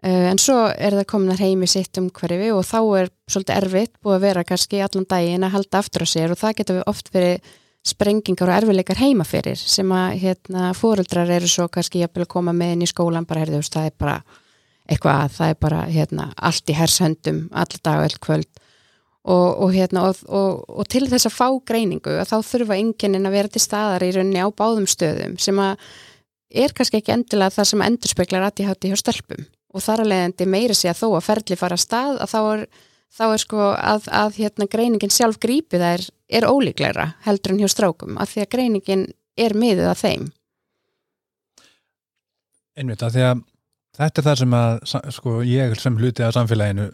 Uh, 0.04 0.28
en 0.28 0.40
svo 0.40 0.66
er 0.68 0.92
það 0.98 1.06
komin 1.08 1.32
að 1.32 1.46
heimi 1.46 1.66
sitt 1.70 1.96
um 1.96 2.10
hverfi 2.12 2.50
og 2.52 2.66
þá 2.68 2.80
er 3.00 3.06
svolítið 3.24 3.54
erfitt 3.56 3.94
búið 4.04 4.18
að 4.18 4.24
vera 4.26 4.42
kannski 4.44 4.82
allan 4.84 5.06
daginn 5.08 5.46
að 5.46 5.54
halda 5.56 5.80
aftur 5.80 6.04
á 6.04 6.08
sér 6.10 6.34
og 6.34 6.40
það 6.42 6.58
getur 6.58 6.76
við 6.76 6.90
oft 6.92 7.08
verið 7.14 7.54
sprengingar 7.84 8.48
og 8.48 8.56
erfileikar 8.56 9.00
heima 9.02 9.26
fyrir 9.28 9.60
sem 9.60 9.90
að 9.92 10.18
hérna, 10.22 10.70
fóreldrar 10.76 11.30
eru 11.30 11.48
svo 11.50 11.68
kannski 11.68 12.04
að 12.06 12.24
koma 12.32 12.54
með 12.56 12.76
inn 12.76 12.86
í 12.86 12.88
skólan 12.88 13.26
bara 13.28 13.44
veist, 13.44 13.74
það 13.74 13.90
er 13.90 13.98
bara 14.00 14.16
eitthvað 14.88 15.20
að 15.20 15.34
það 15.38 15.52
er 15.52 15.58
bara 15.60 15.82
hérna, 15.88 16.28
allt 16.36 16.70
í 16.70 16.76
hershöndum 16.76 17.42
alla 17.52 17.82
dag 17.82 18.04
öll 18.04 18.18
kvöld. 18.20 18.50
Og, 19.25 19.60
og, 19.64 19.70
hérna, 19.73 20.02
og, 20.04 20.64
og, 20.68 20.82
til 20.92 21.06
þess 21.08 21.30
að 21.30 21.32
fá 21.32 21.47
greiningu 21.64 22.18
þá 22.28 22.34
þurfa 22.44 22.76
enginn 22.76 23.25
að 23.25 23.36
vera 23.38 23.49
til 23.49 23.62
staðar 23.64 24.04
í 24.04 24.10
rauninni 24.12 24.42
á 24.44 24.52
báðum 24.52 24.84
stöðum 24.84 25.38
sem 25.40 25.60
að 25.64 25.78
er 26.52 26.75
kannski 26.76 27.00
ekki 27.00 27.14
endilega 27.14 27.54
það 27.54 27.70
sem 27.70 27.84
endurspeglar 27.86 28.44
að 28.44 28.60
ég 28.60 28.68
hátti 28.68 28.90
hjá 28.92 29.00
stelpum. 29.00 29.47
Og 29.73 29.82
þar 29.82 30.04
að 30.04 30.10
leiðandi 30.12 30.49
meiri 30.52 30.76
sig 30.76 30.92
að 30.92 31.00
þó 31.00 31.06
að 31.16 31.25
ferli 31.30 31.58
fara 31.58 31.78
að 31.78 31.84
stað 31.86 32.20
að 32.20 32.34
þá 32.34 32.38
er, 32.42 32.66
þá 33.14 33.24
er 33.28 33.42
sko 33.42 33.66
að, 33.72 34.08
að 34.10 34.38
hérna, 34.40 34.68
greiningin 34.70 35.12
sjálf 35.14 35.38
grípi 35.42 35.78
það 35.78 35.98
er, 35.98 36.06
er 36.40 36.48
ólíklegra 36.50 37.08
heldur 37.26 37.54
en 37.54 37.62
hjá 37.62 37.70
strákum 37.72 38.18
af 38.20 38.32
því 38.32 38.44
að 38.44 38.52
greiningin 38.56 39.04
er 39.38 39.56
miðið 39.58 39.90
að 39.92 40.00
þeim 40.04 40.30
Einmitt 42.74 43.04
að 43.06 43.14
því 43.14 43.26
að 43.28 43.42
þetta 43.94 44.20
er 44.20 44.26
það 44.26 44.40
sem 44.40 44.56
að 44.58 44.78
sko, 45.14 45.34
ég 45.46 45.76
sem 45.78 45.98
hluti 46.00 46.24
af 46.26 46.34
samfélaginu 46.34 46.88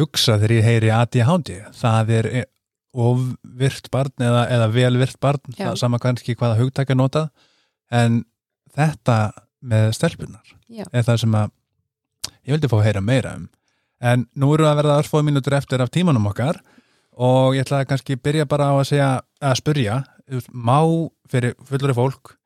hugsa 0.00 0.36
þegar 0.36 0.56
ég 0.58 0.68
heyri 0.68 0.92
ADHD 0.92 1.54
það 1.78 2.12
er 2.18 2.30
e- 2.42 2.50
ofvirt 2.94 3.90
barn 3.90 4.22
eða, 4.22 4.44
eða 4.54 4.68
velvirt 4.70 5.18
barn 5.22 5.42
Já. 5.56 5.64
það 5.64 5.80
sama 5.80 5.98
kannski 6.02 6.36
hvaða 6.38 6.60
hugtækja 6.60 6.96
notað 6.98 7.30
en 7.90 8.20
þetta 8.76 9.18
með 9.64 9.88
stelpunar 9.96 10.54
Já. 10.68 10.84
er 10.92 11.06
það 11.06 11.20
sem 11.24 11.36
að 11.40 11.50
ég 12.44 12.54
vildi 12.54 12.70
fá 12.70 12.76
að 12.78 12.86
heyra 12.86 13.02
meira 13.04 13.34
um 13.40 13.48
en 14.00 14.26
nú 14.34 14.52
eru 14.54 14.68
að 14.68 14.78
verða 14.82 15.00
örfóð 15.02 15.26
mínútur 15.28 15.56
eftir 15.58 15.82
af 15.82 15.92
tímanum 15.94 16.30
okkar 16.30 16.60
og 17.14 17.54
ég 17.54 17.66
ætla 17.66 17.82
að 17.82 17.90
kannski 17.92 18.16
byrja 18.16 18.48
bara 18.50 18.72
á 18.72 18.74
að 18.78 18.88
segja 18.90 19.10
að 19.40 19.60
veist, 20.26 20.48
má 20.50 20.80
fyrir 21.30 21.54
fullari 21.68 21.94
fólk 21.94 22.36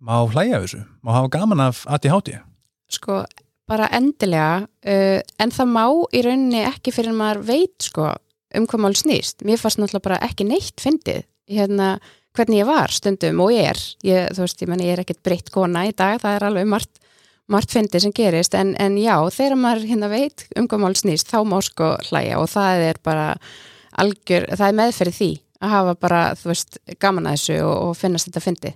má 0.00 0.20
hlæja 0.28 0.60
þessu, 0.62 0.84
má 1.02 1.12
hafa 1.16 1.32
gaman 1.32 1.60
af 1.68 1.84
ADHD 1.88 2.36
sko 2.92 3.24
bara 3.66 3.88
endilega 3.96 4.62
uh, 4.62 5.20
en 5.42 5.52
það 5.52 5.72
má 5.72 5.84
í 6.14 6.22
rauninni 6.22 6.62
ekki 6.68 6.94
fyrir 6.94 7.12
en 7.12 7.18
maður 7.18 7.42
veit 7.48 7.88
sko 7.88 8.12
um 8.56 8.66
hvað 8.68 8.82
mál 8.82 8.94
snýst. 8.96 9.42
Mér 9.46 9.60
fannst 9.60 9.80
náttúrulega 9.80 10.06
bara 10.06 10.20
ekki 10.26 10.46
neitt 10.46 10.80
fyndið 10.82 11.24
hérna 11.50 11.96
hvernig 12.36 12.60
ég 12.60 12.68
var 12.68 12.92
stundum 12.92 13.42
og 13.44 13.52
ég 13.54 13.70
er. 13.72 13.82
Ég, 14.06 14.30
þú 14.36 14.44
veist, 14.44 14.62
ég, 14.62 14.70
meni, 14.70 14.88
ég 14.88 14.96
er 14.96 15.02
ekkert 15.02 15.22
breytt 15.26 15.52
kona 15.54 15.86
í 15.88 15.94
dag 15.96 16.20
það 16.22 16.38
er 16.38 16.46
alveg 16.50 16.70
margt, 16.70 17.00
margt 17.52 17.72
fyndið 17.74 18.06
sem 18.06 18.14
gerist 18.14 18.54
en, 18.58 18.74
en 18.82 18.96
já, 18.98 19.14
þegar 19.32 19.58
maður 19.60 19.88
hérna 19.90 20.10
veit 20.10 20.46
um 20.58 20.66
hvað 20.68 20.82
mál 20.82 20.94
snýst, 20.98 21.30
þá 21.30 21.38
má 21.46 21.58
sko 21.64 21.92
hlæja 22.08 22.40
og 22.42 22.48
það 22.50 22.86
er 22.90 23.02
bara 23.06 23.26
algjör, 24.02 24.48
það 24.54 24.68
er 24.68 24.78
meðferði 24.80 25.16
því 25.16 25.30
að 25.62 25.72
hafa 25.72 25.94
bara, 26.00 26.22
þú 26.36 26.50
veist, 26.50 26.80
gaman 27.00 27.28
að 27.30 27.38
þessu 27.38 27.60
og, 27.64 27.76
og 27.86 27.94
finnast 27.96 28.28
þetta 28.28 28.44
fyndið 28.44 28.74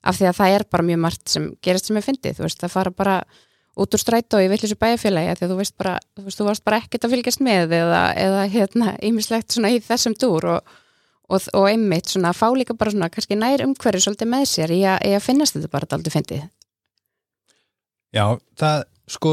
af 0.00 0.16
því 0.16 0.28
að 0.30 0.36
það 0.38 0.56
er 0.56 0.66
bara 0.72 0.86
mjög 0.88 1.00
margt 1.04 1.32
sem 1.32 1.46
gerist 1.64 1.88
sem 1.88 1.98
er 1.98 2.04
fyndið, 2.04 2.36
þú 2.38 2.46
veist, 2.46 2.60
það 2.60 2.74
fara 2.76 2.92
bara 2.96 3.16
út 3.80 3.96
úr 3.96 4.02
strætó 4.02 4.40
í 4.42 4.48
villisu 4.50 4.76
bæjarfélagi 4.80 5.32
af 5.32 5.40
því 5.40 5.46
að 5.46 5.52
þú 5.52 5.58
veist 5.60 5.76
bara, 5.80 5.96
þú 6.16 6.26
veist, 6.26 6.40
þú 6.40 6.46
varst 6.48 6.64
bara 6.66 6.80
ekkert 6.80 7.06
að 7.06 7.14
fylgjast 7.14 7.42
með 7.44 7.74
eða, 7.80 8.04
eða 8.20 8.46
hérna, 8.52 8.94
ýmislegt 9.06 9.56
svona 9.56 9.72
í 9.74 9.80
þessum 9.84 10.16
dúr 10.20 10.48
og, 10.56 10.72
og, 11.30 11.50
og 11.56 11.68
einmitt 11.70 12.10
svona 12.10 12.32
fá 12.36 12.48
líka 12.56 12.76
bara 12.76 12.94
svona 12.94 13.10
kannski 13.12 13.38
nær 13.38 13.64
umhverju 13.66 14.04
svolítið 14.06 14.32
með 14.32 14.48
sér 14.50 14.74
í 14.74 14.80
að, 14.84 15.04
í 15.08 15.14
að 15.16 15.26
finnast 15.28 15.56
þetta 15.56 15.72
bara 15.72 15.90
aldrei 15.96 16.14
fyndið. 16.16 16.48
Já, 18.10 18.24
það, 18.58 18.84
sko 19.10 19.32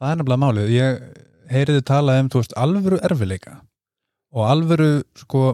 það 0.00 0.12
er 0.12 0.20
nefnilega 0.20 0.42
málið 0.44 0.72
ég 0.74 1.02
heyriði 1.50 1.82
talað 1.88 2.22
um, 2.22 2.30
þú 2.30 2.42
veist, 2.42 2.56
alvöru 2.60 3.00
erfileika 3.06 3.58
og 4.30 4.46
alvöru, 4.46 4.90
sko 5.18 5.44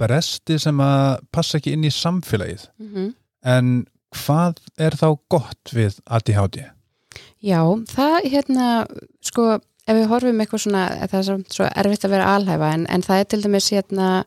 bresti 0.00 0.56
sem 0.58 0.80
að 0.82 1.20
passa 1.34 1.60
ekki 1.60 1.74
inn 1.76 1.86
í 1.86 1.94
samfélagið 1.94 2.68
Mm 2.80 2.92
-hmm. 2.94 3.14
en 3.44 3.86
hvað 4.10 4.60
er 4.78 4.96
þá 4.96 5.18
gott 5.28 5.72
við 5.72 6.00
ADHD? 6.06 6.70
Já, 7.40 7.60
það 7.86 8.16
hérna, 8.32 8.86
sko, 9.22 9.60
ef 9.86 9.96
við 9.96 10.08
horfum 10.10 10.40
eitthvað 10.40 10.62
svona, 10.64 10.84
það 11.06 11.18
er 11.18 11.22
svo, 11.22 11.36
svo 11.48 11.64
erfitt 11.64 12.04
að 12.04 12.10
vera 12.10 12.34
alhæfa 12.34 12.72
en, 12.74 12.86
en 12.90 13.02
það 13.02 13.18
er 13.18 13.24
til 13.24 13.42
dæmis 13.42 13.70
hérna, 13.70 14.24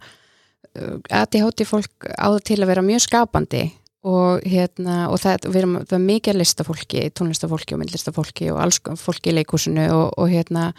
ADHD 1.10 1.66
fólk 1.66 2.08
áður 2.18 2.42
til 2.48 2.62
að 2.64 2.68
vera 2.68 2.82
mjög 2.82 3.04
skapandi 3.06 3.72
og 4.04 4.44
hérna, 4.48 5.08
og 5.08 5.22
það, 5.24 5.48
erum, 5.56 5.80
það 5.88 5.98
er 5.98 6.06
mikið 6.10 6.40
listafólki, 6.42 7.08
tónlistafólki 7.16 7.76
og 7.76 7.82
myndlistafólki 7.82 8.52
og 8.52 8.60
alls 8.66 8.82
fólki 9.00 9.32
í 9.32 9.38
leikúsinu 9.40 9.88
og, 9.96 10.14
og 10.20 10.30
hérna, 10.32 10.70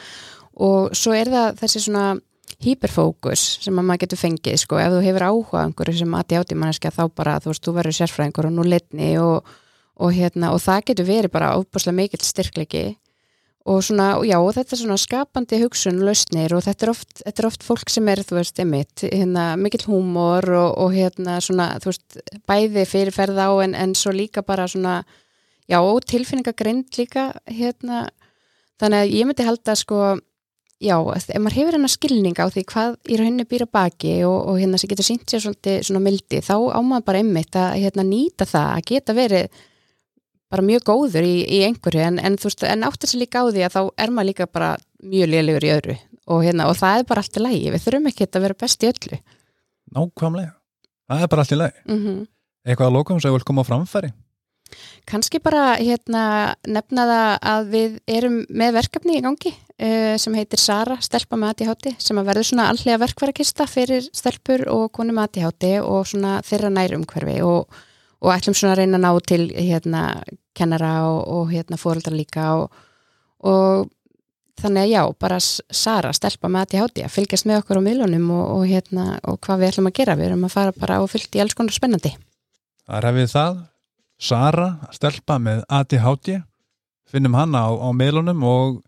og 0.54 0.92
svo 0.96 1.16
er 1.16 1.32
það 1.32 1.60
þessi 1.62 1.84
svona 1.86 2.06
hyperfókus 2.64 3.42
sem 3.64 3.80
að 3.80 3.88
maður 3.88 4.04
getur 4.04 4.20
fengið, 4.20 4.60
sko, 4.60 4.78
ef 4.78 4.92
þú 4.92 5.02
hefur 5.08 5.26
áhuga 5.30 5.64
á 5.64 5.64
einhverju 5.64 5.98
sem 6.02 6.16
ADHD 6.20 6.56
manneskja 6.56 6.92
þá 6.94 7.04
bara, 7.16 7.40
þú 7.40 7.52
veist, 7.52 7.64
þú 7.64 7.76
verður 7.78 7.96
sérfræðingur 7.98 8.50
og 8.50 8.54
nú 8.54 8.66
litni 8.68 9.14
og 9.20 9.54
og, 9.94 10.10
hérna, 10.14 10.52
og 10.54 10.62
það 10.62 10.88
getur 10.90 11.08
verið 11.08 11.32
bara 11.34 11.54
óbúslega 11.58 11.96
mikill 11.96 12.24
styrklegi 12.24 12.84
og 13.64 13.80
svona, 13.80 14.10
já, 14.28 14.36
og 14.36 14.52
þetta 14.52 14.74
er 14.76 14.80
svona 14.82 14.96
skapandi 15.00 15.58
hugsun 15.62 16.02
lausnir 16.04 16.52
og 16.52 16.66
þetta 16.66 16.84
er 16.84 16.90
oft, 16.92 17.14
þetta 17.22 17.40
er 17.40 17.46
oft 17.48 17.64
fólk 17.64 17.92
sem 17.92 18.10
er, 18.12 18.20
þú 18.20 18.36
veist, 18.36 18.60
emitt 18.60 19.04
hérna, 19.06 19.54
mikill 19.56 19.86
húmor 19.88 20.44
og, 20.52 20.74
og 20.84 20.92
hérna 20.92 21.38
svona, 21.44 21.70
þú 21.80 21.92
veist, 21.92 22.18
bæði 22.44 22.84
fyrirferð 22.90 23.40
á 23.40 23.48
en, 23.64 23.76
en 23.78 23.96
svo 23.96 24.12
líka 24.12 24.44
bara 24.44 24.68
svona 24.68 24.98
já, 25.64 25.80
og 25.80 26.04
tilfinningagrind 26.04 26.92
líka 27.00 27.30
hérna, 27.48 28.04
þannig 28.82 29.00
að 29.00 29.16
ég 29.16 29.28
myndi 29.30 29.48
halda 29.48 29.76
sko, 29.80 30.00
já, 30.84 30.98
ef 31.00 31.32
maður 31.40 31.60
hefur 31.62 31.78
hennar 31.78 31.96
skilning 31.96 32.36
á 32.36 32.46
því 32.52 32.68
hvað 32.68 32.98
í 33.08 33.20
rauninni 33.20 33.48
býra 33.48 33.64
baki 33.64 34.18
og, 34.28 34.40
og 34.52 34.60
hérna 34.60 34.80
sem 34.80 34.92
getur 34.92 35.08
sínt 35.08 35.24
sér 35.24 35.40
svolítið 35.46 35.86
svona 35.88 36.04
mildi, 36.04 36.44
þá 36.44 36.58
á 36.68 36.80
maður 36.84 37.08
bara 37.08 37.24
emitt 37.24 37.56
að 37.56 37.78
hérna 37.80 38.04
nýta 38.12 38.44
það, 38.44 38.74
að 38.76 38.90
geta 38.92 39.16
verið 39.16 39.64
bara 40.54 40.66
mjög 40.70 40.86
góður 40.88 41.26
í, 41.28 41.36
í 41.44 41.60
einhverju 41.68 42.02
en, 42.06 42.18
en 42.22 42.38
þú 42.40 42.48
veist, 42.50 42.66
en 42.70 42.86
áttur 42.88 43.10
sér 43.10 43.24
líka 43.26 43.42
á 43.42 43.50
því 43.50 43.66
að 43.66 43.76
þá 43.76 43.80
er 44.06 44.14
maður 44.14 44.30
líka 44.32 44.48
bara 44.50 44.72
mjög 45.04 45.32
lélegur 45.34 45.66
í 45.68 45.72
öðru 45.76 45.96
og 46.24 46.44
hérna, 46.46 46.70
og 46.70 46.78
það 46.80 47.02
er 47.02 47.08
bara 47.10 47.24
allt 47.24 47.36
í 47.36 47.42
lægi 47.44 47.72
við 47.74 47.82
þurfum 47.84 48.10
ekki 48.14 48.28
að 48.30 48.44
vera 48.46 48.62
best 48.64 48.84
í 48.86 48.90
öllu 48.94 49.18
Nákvæmlega. 49.94 50.54
Það 51.10 51.22
er 51.26 51.28
bara 51.34 51.42
allt 51.44 51.52
í 51.52 51.58
lagi. 51.60 51.82
mm 51.90 52.22
Eitthvað 52.64 52.86
að 52.88 52.94
lókum 52.96 53.18
sem 53.20 53.34
vil 53.34 53.44
koma 53.44 53.60
á 53.60 53.68
framfæri. 53.68 54.08
kannski 55.04 55.38
bara 55.44 55.76
hérna 55.76 56.54
nefna 56.66 57.02
það 57.10 57.34
að 57.50 57.66
við 57.74 57.98
erum 58.08 58.38
með 58.48 58.70
verkefni 58.78 59.18
í 59.18 59.22
gangi 59.26 59.52
uh, 59.52 60.14
sem 60.16 60.34
heitir 60.38 60.58
Sara, 60.62 60.96
stelpa 61.04 61.36
með 61.36 61.52
ADHD 61.52 61.90
sem 62.00 62.18
að 62.18 62.30
verður 62.30 62.48
svona 62.48 62.70
allega 62.72 62.96
verkvarakista 63.04 63.66
fyrir 63.68 64.08
stelpur 64.16 64.64
og 64.72 64.86
konu 64.96 65.12
með 65.12 65.28
ADHD 65.28 65.66
og 65.84 66.08
svona 66.08 66.38
þeirra 66.48 66.72
nær 66.72 66.96
umhverfi 66.96 67.36
og, 67.44 67.68
og 68.24 68.32
ætlum 68.32 68.56
svona 68.56 68.72
að 68.72 68.80
reyna 68.80 68.96
að 68.98 69.04
ná 69.04 69.12
til 69.28 69.44
hérna 69.52 70.02
kennara 70.56 70.94
og, 71.08 71.20
og 71.36 71.52
hérna 71.52 71.78
fóreldra 71.80 72.14
líka 72.14 72.52
og, 72.60 72.72
og 73.44 73.90
þannig 74.60 74.84
að 74.84 74.92
já, 74.92 75.02
bara 75.24 75.40
Sara, 75.42 76.12
stelpa 76.14 76.50
með 76.50 76.66
ADHD 76.68 77.04
að 77.04 77.14
fylgjast 77.16 77.48
með 77.50 77.60
okkur 77.62 77.82
á 77.82 77.86
miðlunum 77.88 78.30
og, 78.34 78.44
og 78.54 78.64
hérna 78.70 79.06
og 79.26 79.38
hvað 79.44 79.60
við 79.60 79.72
ætlum 79.72 79.90
að 79.90 79.98
gera, 79.98 80.18
við 80.20 80.30
erum 80.30 80.48
að 80.48 80.56
fara 80.56 80.74
bara 80.78 80.98
á 81.00 81.04
fyllt 81.10 81.36
í 81.36 81.42
alls 81.44 81.56
konar 81.58 81.76
spennandi. 81.76 82.14
Það 82.84 82.98
er 82.98 83.08
hefðið 83.10 83.30
það. 83.34 83.62
Sara, 84.24 84.66
stelpa 84.94 85.38
með 85.42 85.64
ADHD. 85.68 86.36
Finnum 87.10 87.34
hana 87.36 87.66
á, 87.66 87.70
á 87.74 87.88
meilunum 87.92 88.44
og 88.46 88.82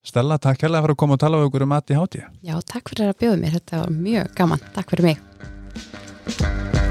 Stella, 0.00 0.38
takk 0.40 0.62
hérlega 0.64 0.80
fyrir 0.86 0.96
að 0.96 1.00
koma 1.02 1.16
og 1.18 1.20
tala 1.20 1.40
við 1.40 1.50
okkur 1.50 1.66
um 1.66 1.74
ADHD. 1.76 2.22
Já, 2.40 2.54
takk 2.64 2.94
fyrir 2.94 3.10
að 3.12 3.18
bjóða 3.20 3.40
mér, 3.42 3.58
þetta 3.58 3.82
var 3.82 3.98
mjög 3.98 4.30
gaman, 4.38 4.68
takk 4.72 4.94
fyrir 4.94 5.10
mig. 5.10 6.88